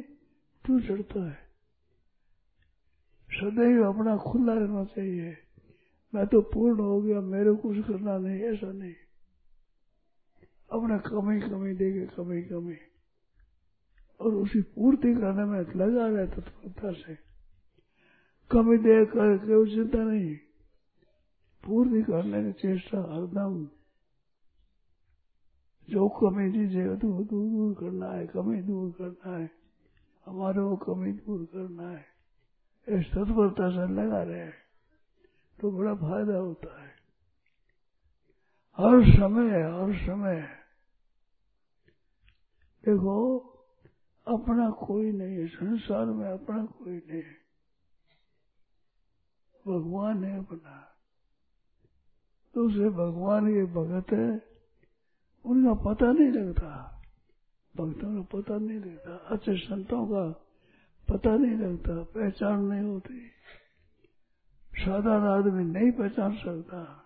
क्यों 0.65 0.79
चढ़ता 0.79 1.29
है? 1.29 1.37
सदैव 3.31 3.93
अपना 3.93 4.17
खुला 4.17 4.53
रहना 4.53 4.85
चाहिए। 4.85 5.37
मैं 6.15 6.27
तो 6.27 6.41
पूर्ण 6.41 6.79
हो 6.79 7.01
गया। 7.01 7.21
मेरे 7.21 7.53
कुछ 7.53 7.87
करना 7.87 8.17
नहीं, 8.17 8.41
ऐसा 8.41 8.71
नहीं। 8.71 8.93
अपना 10.71 10.97
कमी 10.97 11.39
कमी 11.41 11.73
देखे 11.73 12.15
कमी 12.15 12.41
कमी 12.41 12.75
और 14.21 14.33
उसी 14.33 14.61
पूर्ति 14.61 15.13
करने 15.13 15.43
में 15.43 15.59
लगा 15.59 16.07
रहे 16.07 16.27
तत्परता 16.27 16.91
से। 16.91 17.15
कमी 18.51 18.77
दे 18.77 19.05
करके 19.05 19.75
चिंता 19.75 19.97
नहीं। 19.97 20.35
पूर्ति 21.65 22.03
करने 22.03 22.43
की 22.43 22.51
चेष्टा 22.51 22.99
हरदम। 22.99 23.69
जो 25.89 26.09
कमी 26.09 26.51
चीज़ें 26.51 26.99
तो 26.99 27.07
दूर 27.07 27.25
दूर 27.25 27.73
करना 27.73 28.11
है, 28.11 28.27
कमी 28.27 28.61
दूर 28.61 28.91
करना 28.91 29.37
है। 29.37 29.49
हमारे 30.25 30.59
वो 30.59 30.75
कमी 30.75 31.11
दूर 31.11 31.45
करना 31.45 31.89
है। 31.89 32.05
इस 32.89 33.05
तत्परता 33.05 33.69
से 33.69 33.93
लगा 33.93 34.23
रहे 34.23 34.39
हैं 34.39 34.53
तो 35.61 35.71
बड़ा 35.71 35.95
फ़ायदा 35.95 36.37
होता 36.37 36.81
है। 36.81 36.89
हर 38.77 39.15
समय 39.15 39.61
हर 39.61 40.05
समय। 40.05 40.58
देखो, 42.85 43.37
अपना 44.27 44.69
कोई 44.69 45.11
नहीं 45.11 45.35
है 45.35 45.47
संसार 45.47 46.05
में 46.05 46.31
अपना 46.31 46.65
कोई 46.65 46.97
नहीं। 46.97 47.23
है 47.23 47.39
भगवान 49.67 50.23
है 50.23 50.39
अपना। 50.39 50.85
दूसरे 52.55 52.89
भगवान 52.89 53.47
के 53.47 53.65
भगत 53.65 54.11
है, 54.13 54.41
उनका 55.45 55.73
पता 55.73 56.11
नहीं 56.11 56.31
लगता। 56.31 57.01
भक्तों 57.77 58.23
का 58.23 58.37
पता 58.37 58.57
नहीं 58.57 58.79
लगता, 58.79 59.15
अच्छे 59.15 59.57
संतों 59.57 60.07
का 60.07 60.45
पता 61.13 61.35
नहीं 61.35 61.57
लगता, 61.57 62.03
पहचान 62.03 62.65
नहीं 62.65 62.81
होती। 62.81 63.27
साधारण 64.73 65.23
आदमी 65.23 65.63
नहीं 65.63 65.91
पहचान 65.91 66.35
सकता। 66.37 67.05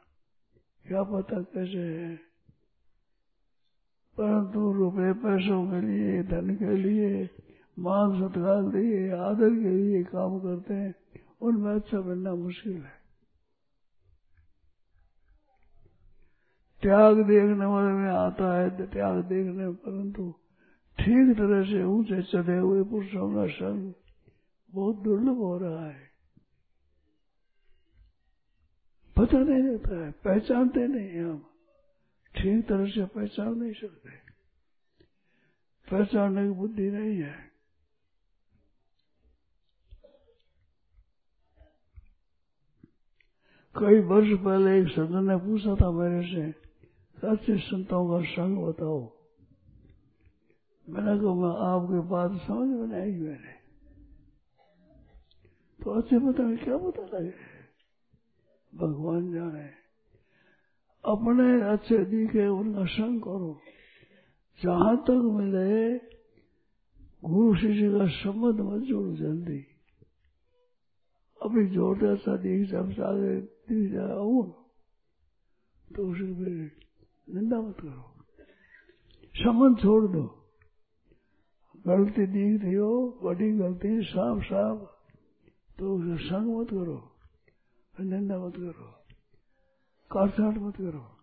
क्या 0.87 1.03
पता 1.03 1.41
कैसे 1.41 1.77
है? 1.77 2.32
परंतु 4.17 4.73
रुपए 4.73 5.13
पैसों 5.13 5.65
के 5.71 5.81
लिए, 5.81 6.23
धन 6.23 6.55
के 6.55 6.77
लिए, 6.77 7.29
मान 7.79 8.19
सत्कार 8.19 8.73
लिए, 8.75 9.11
आदर 9.11 9.49
के 9.49 9.69
लिए 9.69 10.03
काम 10.03 10.39
करते 10.39 10.73
हैं, 10.73 10.95
उनमें 11.41 11.75
अच्छा 11.75 12.01
बनना 12.01 12.35
मुश्किल 12.35 12.73
है। 12.73 13.03
त्याग 16.81 17.17
देखने 17.17 17.65
वाले 17.65 17.93
में 17.93 18.09
आता 18.09 18.59
है 18.59 18.87
त्याग 18.87 19.23
देखने 19.23 19.69
परंतु 19.71 20.33
ठीक 20.99 21.37
तरह 21.37 21.63
से 21.63 21.83
ऊँचे 21.83 22.21
चढ़े 22.21 22.57
हुए 22.57 22.83
पुरुषों 22.83 23.35
का 23.35 23.47
संग 23.47 23.93
बहुत 24.73 24.95
दुर्लभ 24.95 25.37
हो 25.37 25.57
रहा 25.57 25.85
है। 25.85 26.13
पता 29.17 29.37
नहीं 29.37 29.63
रहता 29.63 30.05
है, 30.05 30.11
पहचानते 30.11 30.87
नहीं 30.87 31.19
हम। 31.19 31.45
ठीक 32.35 32.67
तरह 32.67 32.89
से 32.89 33.05
पहचान 33.05 33.57
नहीं 33.57 33.73
सकते। 33.73 34.09
पहचानने 35.91 36.43
की 36.43 36.51
बुद्धि 36.51 36.91
नहीं 36.91 37.17
है। 37.21 37.53
कई 43.77 43.99
वर्ष 43.99 44.27
पहले 44.27 44.81
एक 44.81 44.87
सज्जन 44.87 45.27
ने 45.27 45.37
पूछा 45.37 45.75
था 45.75 45.91
मेरे 45.91 46.27
से 46.27 46.63
अच्छे 47.27 47.57
संतों 47.57 48.09
का 48.09 48.27
संग 48.27 48.57
बताओ। 48.57 49.13
मैंने 50.89 51.19
कहा, 51.19 51.33
मैं 51.33 51.55
आपकी 51.59 52.09
बात 52.09 52.31
समझ 52.31 52.69
में 52.69 52.87
नहीं 52.87 53.01
आई 53.01 53.19
मैंने। 53.19 53.63
तो 55.83 55.91
अच्छे 55.91 56.15
नहीं 56.15 56.57
क्या 56.57 56.77
पता 56.77 57.17
लगे। 57.17 57.33
भगवान 58.77 59.33
जाने। 59.33 59.82
अपने 61.05 61.61
अच्छे 61.61 61.97
दिखे 62.05 62.47
उनका 62.47 62.85
संग 62.85 63.21
करो। 63.21 63.59
जहाँ 64.63 64.97
तक 64.97 65.21
मिले 65.33 65.97
गुरु 67.23 67.55
शिष्य 67.55 67.89
का 67.91 68.07
संबंध 68.07 68.59
मत 68.61 68.81
जोड़ो 68.81 69.15
जल्दी। 69.15 69.65
अभी 71.43 71.67
जोड़ते 71.67 72.05
अच्छा 72.05 72.35
दिख 72.35 72.69
जब 72.69 73.01
आगे 73.03 73.41
दिख 73.41 73.91
जाओ 73.91 74.43
तो 75.95 76.07
उसे 76.07 76.33
फिर 76.33 76.71
निंदा 77.29 77.61
मत 77.61 77.75
करो। 77.79 78.23
संबंध 79.35 79.77
छोड़ 79.77 80.11
दो। 80.11 80.23
गलती 81.87 82.25
दिख 82.25 82.63
रही 82.63 82.73
हो, 82.73 83.19
बड़ी 83.23 83.51
गलती, 83.51 84.01
साफ़ 84.03 84.43
साफ़ 84.43 84.81
तो 85.79 85.95
उसे 85.95 86.23
संग 86.23 86.57
मत 86.57 86.67
करो। 86.67 87.11
निंदा 87.99 88.37
मत 88.39 88.53
करो। 88.55 89.02
काटछाट 90.11 90.57
मत 90.57 90.75
करो। 90.77 91.17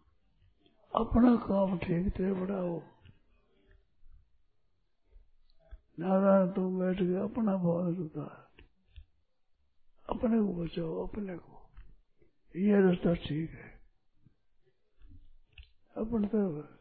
अपना 0.95 1.37
काम 1.37 1.79
ठीक 1.79 2.17
से 2.17 2.33
बढ़ाओ 2.33 2.83
नारायण, 5.99 6.51
तुम 6.51 6.79
बैठ 6.79 7.03
गए, 7.03 7.15
अपना 7.15 7.57
भाव 7.57 7.95
सुधार। 7.95 8.63
अपने 10.09 10.39
को 10.39 10.65
बचाओ, 10.65 11.07
अपने 11.07 11.37
को। 11.39 11.71
ये 12.57 12.81
रास्ता 12.81 13.15
ठीक 13.15 13.51
है। 13.51 13.81
अपने 15.97 16.27
तरफ़ 16.27 16.81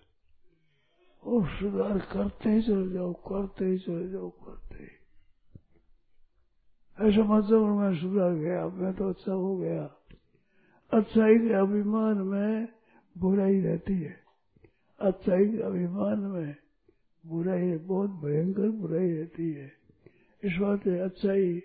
और 1.27 1.47
सुधार 1.47 1.99
करते 1.99 2.49
ही 2.49 2.61
चले 2.61 2.93
जाओ, 2.93 3.13
करते 3.13 3.65
ही 3.65 3.77
चले 3.79 4.09
जाओ, 4.09 4.29
करते 4.29 4.75
ही। 4.75 4.89
ऐसा 6.99 7.21
मतलब 7.21 7.61
मैं 7.61 8.01
सुधार 8.01 8.33
गया, 8.33 8.67
मैं 8.67 8.93
तो 8.93 9.09
अच्छा 9.09 9.31
हो 9.31 9.57
गया। 9.57 9.98
अच्छाई 10.91 11.39
के 11.39 11.53
अभिमान 11.53 12.17
में 12.17 12.67
बुराई 13.17 13.59
रहती 13.61 13.93
है। 13.93 14.15
अच्छाई 14.99 15.45
के 15.45 15.61
अभिमान 15.61 16.19
में 16.19 16.55
बुराई, 17.25 17.77
बहुत 17.77 18.09
भयंकर 18.09 18.69
बुराई 18.69 19.11
रहती 19.11 19.51
है। 19.53 19.71
इस 20.43 20.57
बात 20.57 20.85
है 20.87 20.99
अच्छाई 20.99 21.61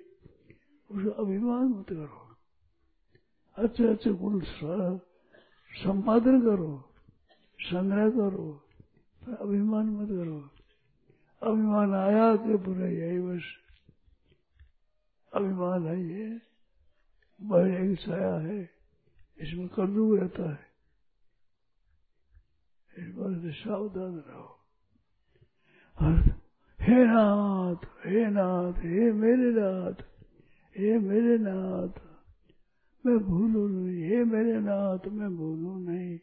उसका 0.91 1.11
अभिमान 1.23 1.65
मत 1.65 1.89
करो। 1.89 2.37
अच्छे 3.57 3.85
अच्छे 3.85 4.11
गुण 4.13 4.41
संपादन 5.73 6.41
करो, 6.41 6.85
संग्रह 7.61 8.11
करो, 8.11 8.53
पर 9.23 9.35
अभिमान 9.35 9.87
मत 9.87 10.09
करो। 10.09 10.51
अभिमान 11.43 11.95
आया 11.95 12.37
कि 12.37 12.55
बुराई 12.55 13.01
आई 13.01 13.19
बस। 13.19 13.43
अभिमान 15.33 15.87
है 15.87 15.99
ये 16.05 16.37
एक 17.83 18.01
छाया 18.01 18.35
है। 18.35 18.74
इसमें 19.41 19.69
कद्दू 19.69 20.17
रहता 20.17 20.51
है। 20.51 20.75
इस 22.99 23.15
बात 23.15 23.43
से 23.43 23.51
सावधान 23.51 24.25
रहो। 24.29 24.51
हे 26.81 27.05
नाथ 27.07 27.87
हे 28.07 28.27
नाथ, 28.27 28.73
हे 28.73 29.13
मेरे 29.13 29.51
नाथ, 29.51 30.03
हे 30.79 30.99
मेरे 30.99 31.39
नाथ, 31.39 32.01
मैं 33.07 33.19
भूलू 33.19 33.69
नहीं। 33.69 34.03
हे 34.05 34.25
मेरे 34.25 34.61
नाथ, 34.61 35.09
मैं 35.09 35.37
भूलू 35.37 35.79
नहीं। 35.79 36.19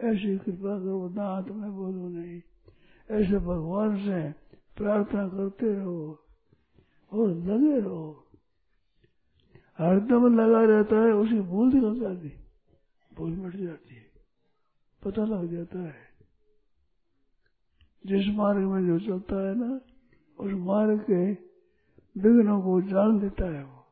ऐसी 0.00 0.38
कृपा 0.38 0.78
करो, 0.78 1.08
नाथ, 1.08 1.42
मैं 1.42 1.70
भूलू 1.70 2.08
नहीं। 2.08 2.42
ऐसे 3.10 3.38
भगवान 3.38 3.96
से 3.96 4.32
प्रार्थना 4.76 5.28
करते 5.28 5.72
रहो 5.72 6.24
और 7.12 7.28
लगे 7.28 7.80
रहो। 7.80 8.26
हरदम 9.78 10.40
लगा 10.40 10.64
रहता 10.64 10.96
है, 10.96 11.12
उसी 11.12 11.40
भूल 11.40 11.72
निकल 11.74 12.00
जाती 12.00 12.28
भूल 13.18 13.30
मिट 13.30 13.56
जाती 13.56 13.94
है। 13.94 14.06
पता 15.04 15.24
लग 15.24 15.52
जाता 15.52 15.78
है। 15.78 16.08
जिस 18.06 18.36
मार्ग 18.36 18.58
में 18.58 18.86
जो 18.86 19.06
चलता 19.06 19.48
है 19.48 19.58
ना, 19.58 19.80
उस 20.40 20.52
मार्ग 20.52 21.00
के 21.00 21.30
विघ्नों 22.20 22.60
को 22.60 22.80
जान 22.80 23.20
लेता 23.20 23.54
है 23.54 23.64
वो। 23.64 23.84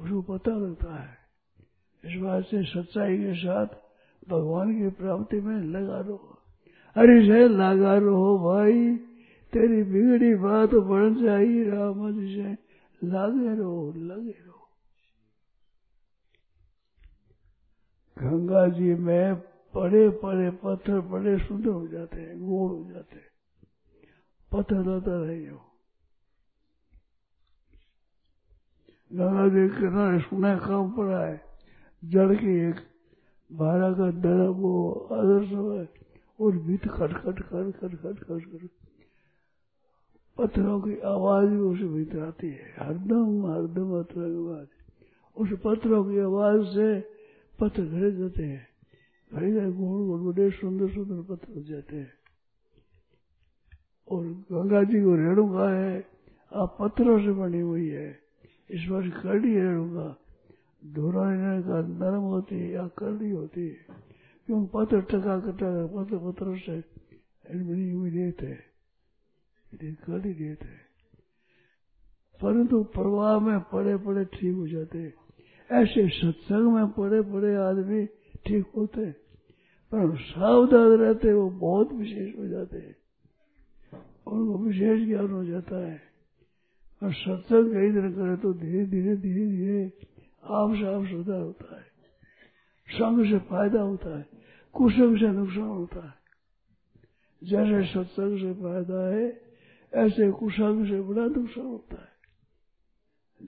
उसको 0.00 0.38
पता 0.38 0.50
लगता 0.50 1.02
है। 1.02 1.16
इस 2.04 2.20
बात 2.20 2.44
से 2.44 2.64
सच्चाई 2.64 3.16
के 3.16 3.34
साथ 3.34 3.66
भगवान 4.28 4.82
की 4.82 4.88
प्राप्ति 4.88 5.36
में 5.36 5.56
लगा 5.56 6.00
रहो। 6.00 6.38
अरे 6.96 7.26
से 7.26 7.48
लगा 7.48 7.94
रहो 7.94 8.38
भाई। 8.38 8.96
तेरी 9.52 9.82
बिगड़ी 9.82 10.34
बात 10.34 10.74
बढ़ 10.74 11.10
जाई 11.10 11.64
राम 11.64 12.20
जी 12.20 12.34
से। 12.34 12.52
लागे 13.04 13.54
रहो, 13.58 13.92
लगे 13.96 14.30
रहो। 14.30 14.61
गंगा 18.18 18.68
जी 18.68 18.94
में 18.94 19.34
बड़े 19.74 20.08
बड़े 20.08 20.50
पत्थर 20.50 21.00
बड़े 21.00 21.38
सुंदर 21.38 21.68
हो 21.68 21.86
जाते 21.86 22.20
हैं, 22.20 22.38
गोल 22.38 22.70
हो 22.70 22.90
जाते 22.92 23.16
हैं। 23.16 23.32
पत्थर 24.52 24.84
लाता 24.84 25.24
रहे 25.24 25.46
हो। 25.46 25.56
गंगा 29.12 29.48
जी 29.48 29.68
किनारे 29.68 30.20
सुना 30.20 30.56
काम 30.58 30.90
पड़ा 30.90 31.26
है। 31.26 31.40
जड़ 32.04 32.34
की 32.34 32.70
एक 32.70 32.74
बारह 33.52 33.92
का 33.92 34.10
दड़ा 34.10 34.44
वो 34.44 34.92
आदर्श 34.92 35.48
है, 35.48 36.02
और 36.40 36.52
भीत 36.52 36.88
खट 36.88 37.12
खट 37.12 37.42
खट 37.42 37.72
खट 37.72 37.94
खट 37.94 38.18
खट 38.18 38.44
खट। 38.44 38.68
पत्थरों 40.38 40.80
की 40.80 41.00
आवाज़ 41.00 41.46
भी 41.46 41.56
उस 41.56 41.78
भीतर 41.78 42.18
आती 42.18 42.46
है। 42.46 42.74
हरदम 42.78 43.46
हरदम 43.46 44.02
की 44.02 44.20
आवाज़। 44.20 44.68
उस 45.36 45.48
पत्थरों 45.64 46.04
की 46.04 46.18
आवाज़ 46.18 46.62
से 46.62 47.11
पत्थर 47.60 47.82
घड़े 47.82 48.12
जाते 48.12 48.44
हैं। 48.44 48.68
घड़े 49.32 49.52
गए 49.52 49.70
गुण 49.72 50.06
गुण 50.06 50.32
बड़े 50.32 50.50
सुंदर 50.50 50.88
सुंदर 50.88 51.34
पत्थर 51.34 51.54
हो 51.54 51.62
जाते 51.62 51.96
हैं। 51.96 52.12
और 54.08 54.26
गंगा 54.26 54.84
जी 54.84 55.02
को 55.02 55.16
रेणुका 55.16 55.70
है। 55.70 56.06
आप 56.54 56.76
पत्थरों 56.80 57.20
से 57.20 57.32
बनी 57.32 57.60
हुई 57.60 57.88
है। 57.88 58.18
इस 58.70 58.88
बार 58.90 59.08
कड़ी 59.08 59.54
रेणुका। 59.54 60.18
धोरा 60.86 61.60
का 61.60 61.80
नरम 61.80 62.20
होती 62.20 62.54
है 62.54 62.70
या 62.70 62.88
कड़ी 62.88 63.30
होती 63.30 63.60
है। 63.60 63.86
क्यों 64.46 64.66
पत्थर 64.66 65.00
टका 65.00 65.40
कटा 65.40 65.86
पत्थर 65.86 66.32
पत्थरों 66.32 66.56
से 66.58 66.80
बनी 67.64 67.90
हुई 67.90 68.10
देते 68.10 68.46
है। 68.46 68.72
कड़ी 69.94 70.34
देते 70.34 70.64
है। 70.64 70.92
परंतु 72.42 72.84
प्रवाह 72.84 73.38
में 73.38 73.60
पड़े 73.60 73.96
पड़े 73.96 74.24
ठीक 74.24 74.54
हो 74.54 74.68
जाते 74.68 74.98
ऐसे 75.70 76.08
सत्संग 76.08 76.72
में 76.72 76.86
पड़े 76.86 77.22
पड़े 77.22 77.54
आदमी 77.54 78.06
ठीक 78.46 78.66
होते 78.76 79.10
पर 79.94 80.16
सावधान 80.16 80.88
रहते 80.88 81.32
वो 81.32 81.50
बहुत 81.50 81.92
विशेष 81.92 82.38
हो 82.38 82.46
जाते 82.48 82.78
हैं। 82.78 82.96
उनको 84.26 84.58
विशेष 84.58 85.08
ज्ञान 85.08 85.30
हो 85.30 85.44
जाता 85.44 85.76
है। 85.76 86.00
और 87.02 87.12
सत्संग 87.12 87.72
कई 87.74 87.90
दिन 87.90 88.12
करे 88.12 88.36
तो 88.36 88.52
धीरे 88.52 88.86
धीरे 88.86 89.16
धीरे 89.16 89.46
धीरे 89.46 89.92
आप 90.44 90.74
साफ़ 90.74 91.10
सुधार 91.10 91.40
होता 91.40 91.76
है। 91.76 91.92
संग 92.90 93.26
से 93.26 93.38
फ़ायदा 93.38 93.80
होता 93.80 94.18
है, 94.18 94.26
कुसंग 94.72 95.16
से 95.16 95.28
नुकसान 95.28 95.68
होता 95.68 96.06
है। 96.06 96.14
जैसे 97.44 97.94
सत्संग 97.94 98.38
से 98.38 98.52
फ़ायदा 98.54 99.08
है, 99.08 99.40
ऐसे 99.94 100.30
कुसंग 100.30 100.86
से 100.86 101.00
बड़ा 101.00 101.26
नुकसान 101.26 101.66
होता 101.66 102.02
है। 102.02 102.11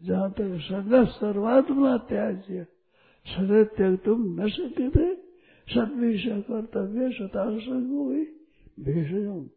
जहाँ 0.02 0.30
तक 0.30 0.58
सदा 0.60 1.04
सर्वात्मा 1.04 1.96
त्याज्य 1.96 2.66
सदै 3.26 3.64
त्याग 3.64 3.96
तुम 3.96 4.40
न 4.40 4.48
सकते 4.48 4.90
थे 4.90 5.14
सदविष 5.74 6.26
कर्तव्य 6.26 7.12
शतांग 7.12 7.92
हुई। 7.92 8.24
भेषज 8.80 9.48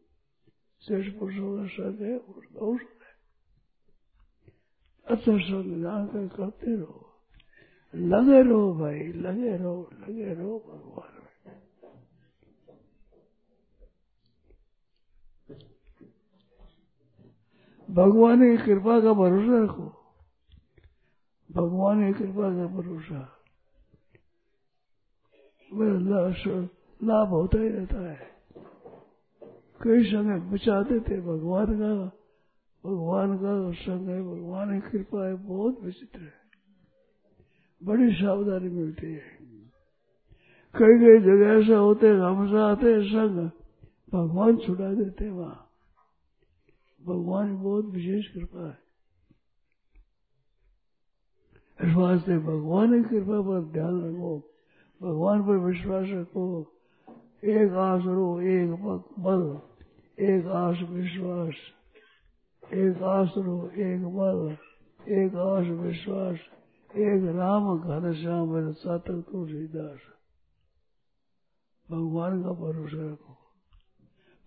शेष 0.82 1.14
पुरुषों 1.14 1.58
का 1.58 1.68
सद 1.68 2.02
है 2.02 2.18
औषध 2.58 2.86
है। 2.86 3.08
अच्छा 5.08 5.32
जानकर 5.82 6.28
करते 6.28 6.76
रहो। 6.76 7.10
लगे 7.96 8.42
रहो 8.42 8.74
भाई, 8.74 9.00
लगे 9.00 9.58
रहो 9.58 9.90
लगे 9.94 10.34
रहो 10.34 10.60
भगवान 10.60 11.24
भगवान 17.90 18.58
की 18.58 18.64
कृपा 18.64 19.00
का 19.00 19.14
भरोसा 19.14 19.64
रखो। 19.64 19.97
भगवान 21.58 22.02
की 22.06 22.14
कृपा 22.14 22.50
का 22.56 22.66
भरोसा 22.68 23.20
मेरा 25.72 26.58
लाभ 27.00 27.28
होता 27.28 27.62
ही 27.62 27.70
रहता 27.70 28.02
है 28.10 28.36
कई 29.82 30.04
समय 30.04 30.40
बचाते 30.52 31.00
थे 31.00 31.20
भगवान 31.22 31.74
का 31.80 31.94
भगवान 32.84 33.38
का 33.38 33.56
संग 33.72 34.10
है 34.10 34.22
भगवान 34.24 34.80
की 34.80 34.90
कृपा 34.90 35.26
है 35.28 35.34
बहुत 35.48 35.82
विचित्र 35.84 36.22
है 36.22 36.34
बड़ी 37.82 38.14
सावधानी 38.14 38.70
मिलती 38.70 39.14
है 39.14 39.38
कई 40.76 40.98
कई 41.00 41.20
जगह 41.20 41.54
ऐसा 41.54 41.78
होते 41.78 42.08
हम 42.08 42.58
आते 42.58 43.00
संग 43.10 43.38
भगवान 44.14 44.58
छुड़ा 44.58 44.94
देते 44.94 45.30
वहाँ 45.30 45.64
भगवान 47.02 47.56
बहुत 47.58 47.86
विशेष 47.86 48.28
कृपा 48.28 48.68
है 48.68 48.87
इस 51.84 51.94
वास्ते 51.96 52.38
भगवान 52.38 53.04
की 53.04 53.10
कृपा 53.10 53.42
पर 53.42 53.62
ध्यान 53.62 54.02
रखो, 54.02 54.52
भगवान 55.02 55.48
पर 55.48 55.58
विश्वास 55.58 56.06
रखो। 56.10 56.74
एक 57.44 57.72
आस 57.72 58.02
रो, 58.06 58.42
एक 58.42 58.72
बल, 59.20 59.60
एक 60.24 60.46
आस 60.46 60.78
विश्वास, 60.90 61.54
एक 62.74 63.04
आस 63.04 63.34
रो, 63.38 63.70
एक 63.70 64.06
बल, 64.06 64.58
एक 65.14 65.36
आस 65.36 65.68
विश्वास, 65.68 66.38
एक 66.96 67.36
राम 67.36 67.80
घर 67.80 68.14
श्याम 68.14 68.72
सातक 68.72 69.24
तुलसीदास 69.32 70.00
भगवान 71.92 72.44
का 72.44 72.52
भरोसा 72.52 73.12
रखो। 73.12 73.38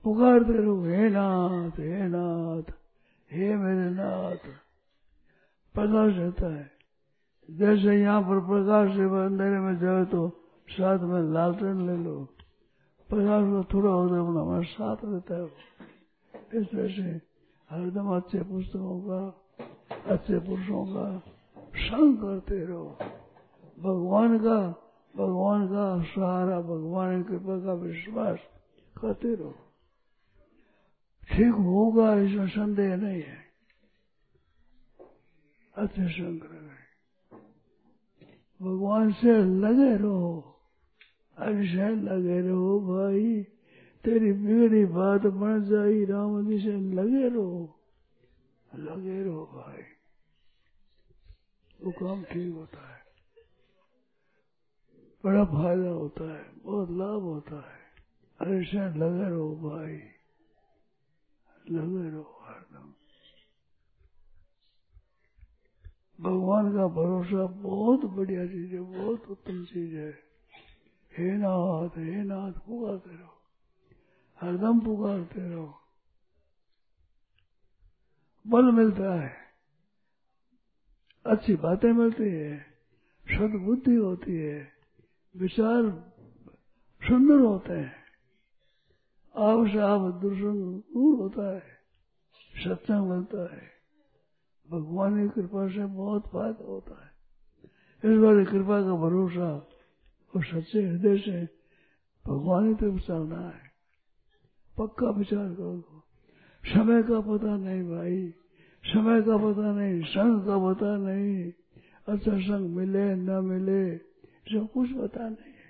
पुकारते 0.05 0.53
रहो 0.53 0.85
हे 0.85 1.11
नाथ 1.11 1.71
हे 1.71 2.09
नाथ, 2.09 2.73
हे 3.33 3.57
मेरे 3.57 3.91
नाथ। 3.91 4.45
प्रकाश 5.75 6.15
रहता 6.17 6.55
है। 6.55 6.80
जैसे 7.51 8.01
यहाँ 8.03 8.23
पर 8.23 8.41
प्रकाश 8.41 8.97
से 8.97 9.03
अंधेरे 9.03 9.59
में 9.59 9.79
जाए 9.79 10.05
तो 10.05 10.29
साथ 10.71 10.99
में 10.99 11.33
लालटेन 11.35 11.87
ले 11.87 11.97
लो। 12.05 12.25
प्रकाश 13.09 13.43
में 13.45 13.63
थोड़ा 13.65 13.91
हो 13.91 14.09
तो 14.09 14.27
अपना 14.27 14.41
हमारे 14.41 14.65
साथ 14.65 14.97
रहता 15.05 15.35
है। 15.35 15.47
इस 16.61 16.67
तरह 16.67 16.89
से 16.89 17.09
हरदम 17.71 18.09
अच्छे 18.17 18.43
पुस्तकों 18.43 19.01
का, 19.01 19.21
अच्छे 20.07 20.39
पुरुषों 20.39 20.85
का 20.87 21.07
संग 21.77 22.17
करते 22.17 22.65
रहो। 22.65 22.97
भगवान 23.79 24.39
का 24.39 24.59
भगवान 25.17 25.67
का 25.67 26.03
सहारा, 26.03 26.61
भगवान 26.61 27.23
की 27.23 27.29
कृपा 27.29 27.59
का 27.65 27.73
विश्वास 27.73 28.39
करते 29.01 29.35
रहो। 29.35 29.55
ठीक 31.33 31.55
होगा 31.55 32.15
इसमें 32.15 32.49
संदेह 32.49 32.97
नहीं 32.97 33.23
है। 33.23 33.39
अच्छे 35.75 36.09
संग 36.09 36.41
रहे 36.45 36.60
भगवान 38.63 39.13
से 39.13 39.45
लगे 39.45 39.97
रहो। 39.97 40.57
ऐसे 41.39 41.89
लगे 41.89 42.41
रहो 42.41 42.81
भाई। 42.81 43.43
तेरी 44.05 44.33
बिगड़ी 44.33 44.85
बात 44.85 45.27
बन 45.27 45.65
जाई, 45.65 46.05
राम 46.05 46.49
जी 46.49 46.59
से 46.59 46.73
लगे 46.73 47.29
रहो। 47.29 47.81
लगे 48.75 49.23
रहो 49.23 49.45
भाई। 49.47 49.83
वो 51.85 51.91
काम 51.91 52.25
ठीक 52.25 52.55
होता 52.55 52.95
है। 52.95 53.01
बड़ा 55.25 55.45
फ़ायदा 55.45 55.89
होता 55.89 56.39
है, 56.39 56.51
बहुत 56.65 56.91
लाभ 56.91 57.23
होता 57.23 57.57
है। 57.57 57.81
ऐसे 58.43 58.99
लगे 58.99 59.31
रहो 59.31 59.57
भाई। 59.57 59.95
लगे 61.71 62.11
रहो 62.11 62.39
हरदम। 62.43 62.93
भगवान 66.21 66.73
का 66.73 66.87
भरोसा 66.87 67.47
बहुत 67.47 68.05
बढ़िया 68.05 68.47
चीज़ 68.47 68.75
है, 68.75 68.81
बहुत 68.81 69.27
उत्तम 69.27 69.65
चीज़ 69.65 69.97
है। 69.97 70.11
हे 71.19 71.33
नाथ 71.33 71.89
हे 71.89 72.23
नाथ, 72.23 72.53
पुकारते 72.53 73.11
रहो। 73.11 73.43
हरदम 74.41 74.81
पुकारते 74.81 75.51
रहो। 75.51 75.75
बल 78.47 78.65
मिलता 78.65 79.21
है। 79.21 79.37
अच्छी 81.27 81.57
बातें 81.57 81.93
मिलती 81.93 82.23
है, 82.23 82.67
सदबुद्धि 83.27 83.95
होती 83.95 84.37
है, 84.37 84.73
विचार 85.37 86.13
सुंदर 87.09 87.41
होते 87.41 87.73
हैं। 87.73 88.01
आप 89.37 89.67
से 89.67 89.79
आप 89.79 90.01
दूर 90.01 91.19
होता 91.19 91.55
है, 91.55 91.63
सत्संग 92.55 93.11
मिलता 93.11 93.55
है। 93.55 93.80
भगवान 94.71 95.29
की 95.29 95.35
कृपा 95.35 95.69
से 95.69 95.87
बहुत 95.87 96.29
फ़ायदा 96.29 96.65
होता 96.65 97.05
है। 97.05 97.11
इस 98.13 98.19
बार 98.19 98.45
कृपा 98.45 98.83
का 98.83 98.95
भरोसा 98.95 99.69
और 100.37 100.45
सच्चे 100.45 100.83
हृदय 100.83 101.19
से 101.19 101.49
भगवान 102.27 102.75
की 102.75 102.81
तरफ़ 102.81 103.01
चलना 103.01 103.41
है। 103.41 103.71
पक्का 104.79 105.11
विचार 105.11 105.55
करो। 105.55 106.05
समय 106.65 107.03
का 107.03 107.21
पता 107.21 107.57
नहीं 107.57 107.83
भाई। 107.83 108.31
समय 108.85 109.23
का 109.23 109.37
पता 109.37 109.73
नहीं। 109.73 110.03
संग 110.03 110.47
का 110.47 110.73
पता 110.73 110.97
नहीं। 110.97 111.53
अच्छा 112.09 112.41
संग 112.41 112.71
मिले, 112.77 113.15
न 113.15 113.31
मिले, 113.31 113.99
सब 113.99 114.69
कुछ 114.73 114.93
पता 114.93 115.29
नहीं 115.29 115.53
है। 115.53 115.61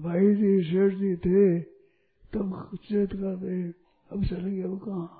भाई 0.00 0.34
जी 0.34 0.62
शेठ 0.62 0.92
जी 0.92 1.16
थे, 1.16 1.60
तब 2.32 2.78
चेत 2.84 3.12
करते 3.12 3.70
अब 4.12 4.24
चलेंगे 4.24 4.62
अब 4.62 4.78
कहाँ? 4.78 5.19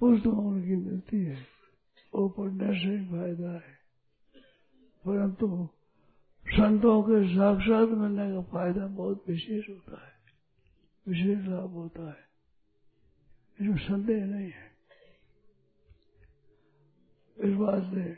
पुस्तकों 0.00 0.62
की 0.62 0.76
मिलती 0.76 1.24
है। 1.24 1.46
वो 2.14 2.28
पढ़ने 2.28 2.78
से 2.78 3.10
फ़ायदा 3.10 3.50
है। 3.50 3.76
परंतु 5.06 5.68
संतों 6.48 7.02
के 7.02 7.34
साक्षात 7.34 7.88
मिलने 7.88 8.32
का 8.32 8.42
फ़ायदा 8.42 8.86
बहुत 8.86 9.24
विशेष 9.28 9.68
होता 9.68 10.06
है। 10.06 10.12
विशेष 11.08 11.38
लाभ 11.48 11.70
होता 11.70 12.10
है। 12.10 12.26
इसमें 13.60 13.76
संदेह 13.76 14.24
नहीं 14.24 14.50
है। 14.50 14.76
इस 17.44 17.54
बात 17.54 17.82
से 17.82 18.14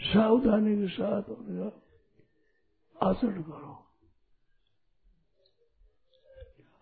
सावधानी 0.00 0.76
के 0.76 0.88
साथ 0.88 1.22
उनका 1.22 1.82
आचरण 3.08 3.42
करो। 3.42 3.83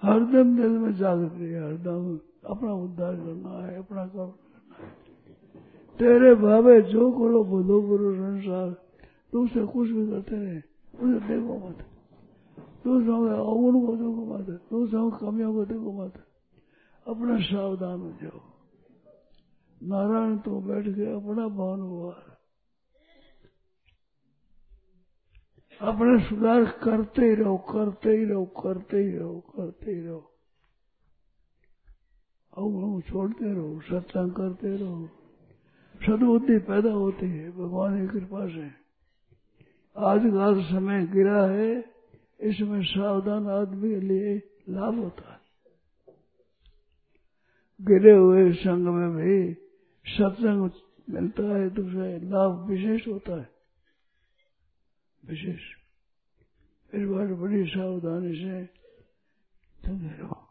हरदम 0.02 0.56
दिल 0.56 0.70
में 0.70 0.94
जागृत 0.94 1.32
रही 1.34 1.54
हरदम 1.54 2.18
अपना 2.46 2.72
उद्धार 2.72 3.16
करना 3.16 3.66
है, 3.66 3.78
अपना 3.78 4.06
काम 4.06 4.30
करना 4.30 4.84
है। 4.84 4.90
तेरे 5.98 6.34
भावे 6.34 6.82
जो 6.82 7.12
करो 7.12 7.44
बोलो 7.44 7.82
करो 7.82 8.14
संसार। 8.14 8.70
दूसरे 9.32 9.66
कुछ 9.66 9.90
भी 9.90 10.06
करते 10.06 10.36
रहे, 10.36 10.58
उसे 11.04 11.28
देखो 11.28 11.68
मत। 11.68 11.78
दूसरों 12.84 13.28
के 13.28 13.34
अवगुण 13.34 13.86
को 13.86 13.92
देखो 13.92 14.34
मत 14.34 14.60
दूसरों 14.70 15.10
की 15.10 15.26
कमियों 15.26 15.52
को 15.54 15.64
देखो 15.64 16.04
मत। 16.04 16.12
अपना 17.06 17.40
सावधान 17.40 18.00
हो 18.00 18.10
जाओ। 18.10 18.40
नारायण 19.82 20.38
तो 20.38 20.60
बैठ 20.60 20.88
के 20.88 21.12
अपना 21.12 21.48
भान 21.48 21.80
हुआ 21.80 22.14
अपने 25.82 26.28
सुधार 26.28 26.64
करते 26.64 27.22
ही 27.22 27.34
रहो, 27.34 27.56
करते 27.56 28.10
ही 28.10 28.24
रहो, 28.24 28.44
करते 28.44 28.96
ही 28.96 29.18
रहो, 29.18 29.40
करते 29.40 29.90
ही 29.90 30.00
रहो। 30.00 30.32
अवगुण 32.56 33.00
छोड़ते 33.00 33.52
रहो, 33.52 33.80
सत्संग 33.80 34.32
करते 34.32 34.76
रहो। 34.76 35.08
सदबुद्धि 36.06 36.58
पैदा 36.58 36.90
होती 36.90 37.26
है, 37.26 37.50
भगवान 37.50 38.06
की 38.06 38.06
कृपा 38.06 38.46
से। 38.48 38.66
आज 39.96 40.20
का 40.24 40.62
समय 40.62 41.06
गिरा 41.06 41.46
है, 41.46 41.84
इसमें 42.40 42.82
सावधान 42.82 43.46
आदमी 43.46 43.90
के 43.90 44.00
लिए 44.00 44.34
लाभ 44.68 44.98
होता 44.98 45.32
है। 45.32 45.40
गिरे 47.82 48.12
हुए 48.12 48.52
संग 48.52 48.86
में 48.86 49.10
भी 49.10 49.54
सत्संग 50.06 50.70
मिलता 51.10 51.42
है 51.42 51.70
तो 51.70 51.82
लाभ 52.28 52.68
विशेष 52.68 53.08
होता 53.08 53.40
है। 53.40 53.61
विशेष। 55.28 55.60
इस 56.94 57.08
बार 57.08 57.34
बड़ी 57.34 57.66
सावधानी 57.66 58.34
से 58.34 58.66
चलते 59.84 60.18
रहो। 60.18 60.48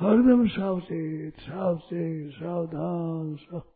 हरदम 0.00 0.48
सावचेत 0.48 1.34
सावचेत, 1.40 2.32
सावधान 2.32 3.36
सब 3.36 3.72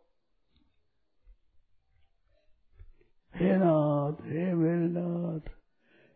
हे 3.34 3.56
नाथ, 3.56 4.12
हे 4.12 4.54
मेरे 4.54 4.88
नाथ, 4.88 5.50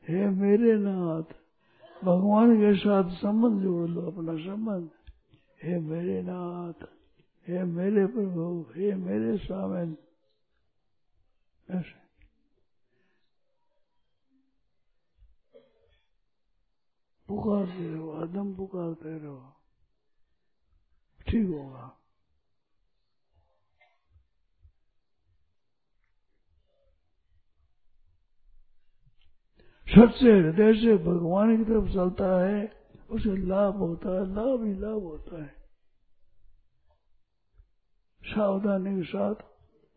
हे 0.09 0.31
मेरे 0.31 0.77
नाथ, 0.77 1.23
भगवान 2.05 2.57
के 2.57 2.77
साथ 2.77 3.11
संबंध 3.11 3.63
जोड़ 3.63 3.91
लो 3.91 4.03
अपना 4.03 4.37
संबंध। 4.37 4.91
हे 5.63 5.79
मेरे 5.79 6.23
नाथ, 6.23 6.87
हे 7.49 7.65
मेरे 7.65 8.07
प्रभु, 8.07 8.67
हे 8.77 8.95
मेरे 8.95 9.39
स्वामी 9.39 9.97
ऐसे। 11.71 12.08
पुकारते 17.29 17.95
रहो, 17.95 18.11
आदम 18.11 18.55
पुकारते 18.55 19.19
रहो। 19.19 19.53
ठीक 21.29 21.49
होगा। 21.49 21.95
सच्चे 29.88 30.33
हृदय 30.33 30.75
से 30.75 30.97
भगवान 30.97 31.57
की 31.57 31.64
तरफ़ 31.64 31.93
चलता 31.93 32.47
है, 32.47 32.73
उसे 33.11 33.37
लाभ 33.37 33.77
होता 33.77 34.09
है, 34.09 34.35
लाभ 34.35 34.64
ही 34.64 34.75
लाभ 34.75 35.03
होता 35.03 35.43
है। 35.43 35.55
सावधानी 38.23 38.97
के 38.97 39.03
साथ, 39.03 39.35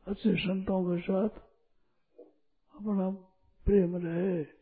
अच्छे 0.08 0.36
संतों 0.36 0.96
के 0.96 1.02
साथ 1.02 1.30
अपना 2.76 3.10
प्रेम 3.66 3.98
रहे। 3.98 4.61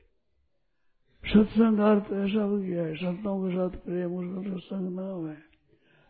सत्संग 1.30 1.80
अर्थ 1.82 2.12
ऐसा 2.16 2.46
भी 2.48 2.66
किया 2.66 2.84
है 2.84 2.96
संतों 2.98 3.36
के 3.42 3.56
साथ 3.56 3.78
प्रेम 3.84 4.16
उसका 4.16 4.42
सत्संग 4.46 4.96
नाम 4.96 5.28
है 5.28 5.38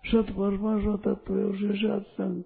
सत 0.04 0.32
परमात्मा 0.36 0.96
तत्व 1.04 1.38
है 1.38 1.44
उसके 1.46 1.76
साथ 1.78 2.04
संग 2.16 2.44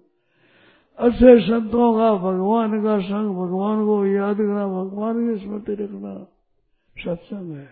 अच्छे 0.98 1.38
संतों 1.42 1.92
का 1.94 2.10
भगवान 2.20 2.82
का 2.82 2.98
संग 3.02 3.30
भगवान 3.36 3.84
को 3.86 3.94
याद 4.06 4.36
करना 4.38 4.66
भगवान 4.70 5.22
की 5.26 5.38
स्मृति 5.40 5.74
रखना 5.74 6.14
सत्संग 6.96 7.54
है 7.54 7.68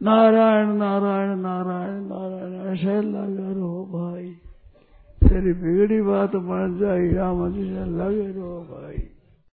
नारायण 0.00 0.68
नारायण 0.76 1.36
नारायण 1.38 1.96
नारायण 2.04 2.52
ऐसे 2.68 3.00
लगे 3.02 3.48
रहो 3.50 3.84
भाई 3.86 4.28
तेरी 5.22 5.52
बिगड़ी 5.54 6.00
बात 6.02 6.36
बन 6.44 6.78
जाए 6.78 7.08
राम 7.12 7.48
जी 7.52 7.64
से 7.64 7.84
लगे 7.92 8.30
रहो 8.30 8.60
भाई 8.70 9.09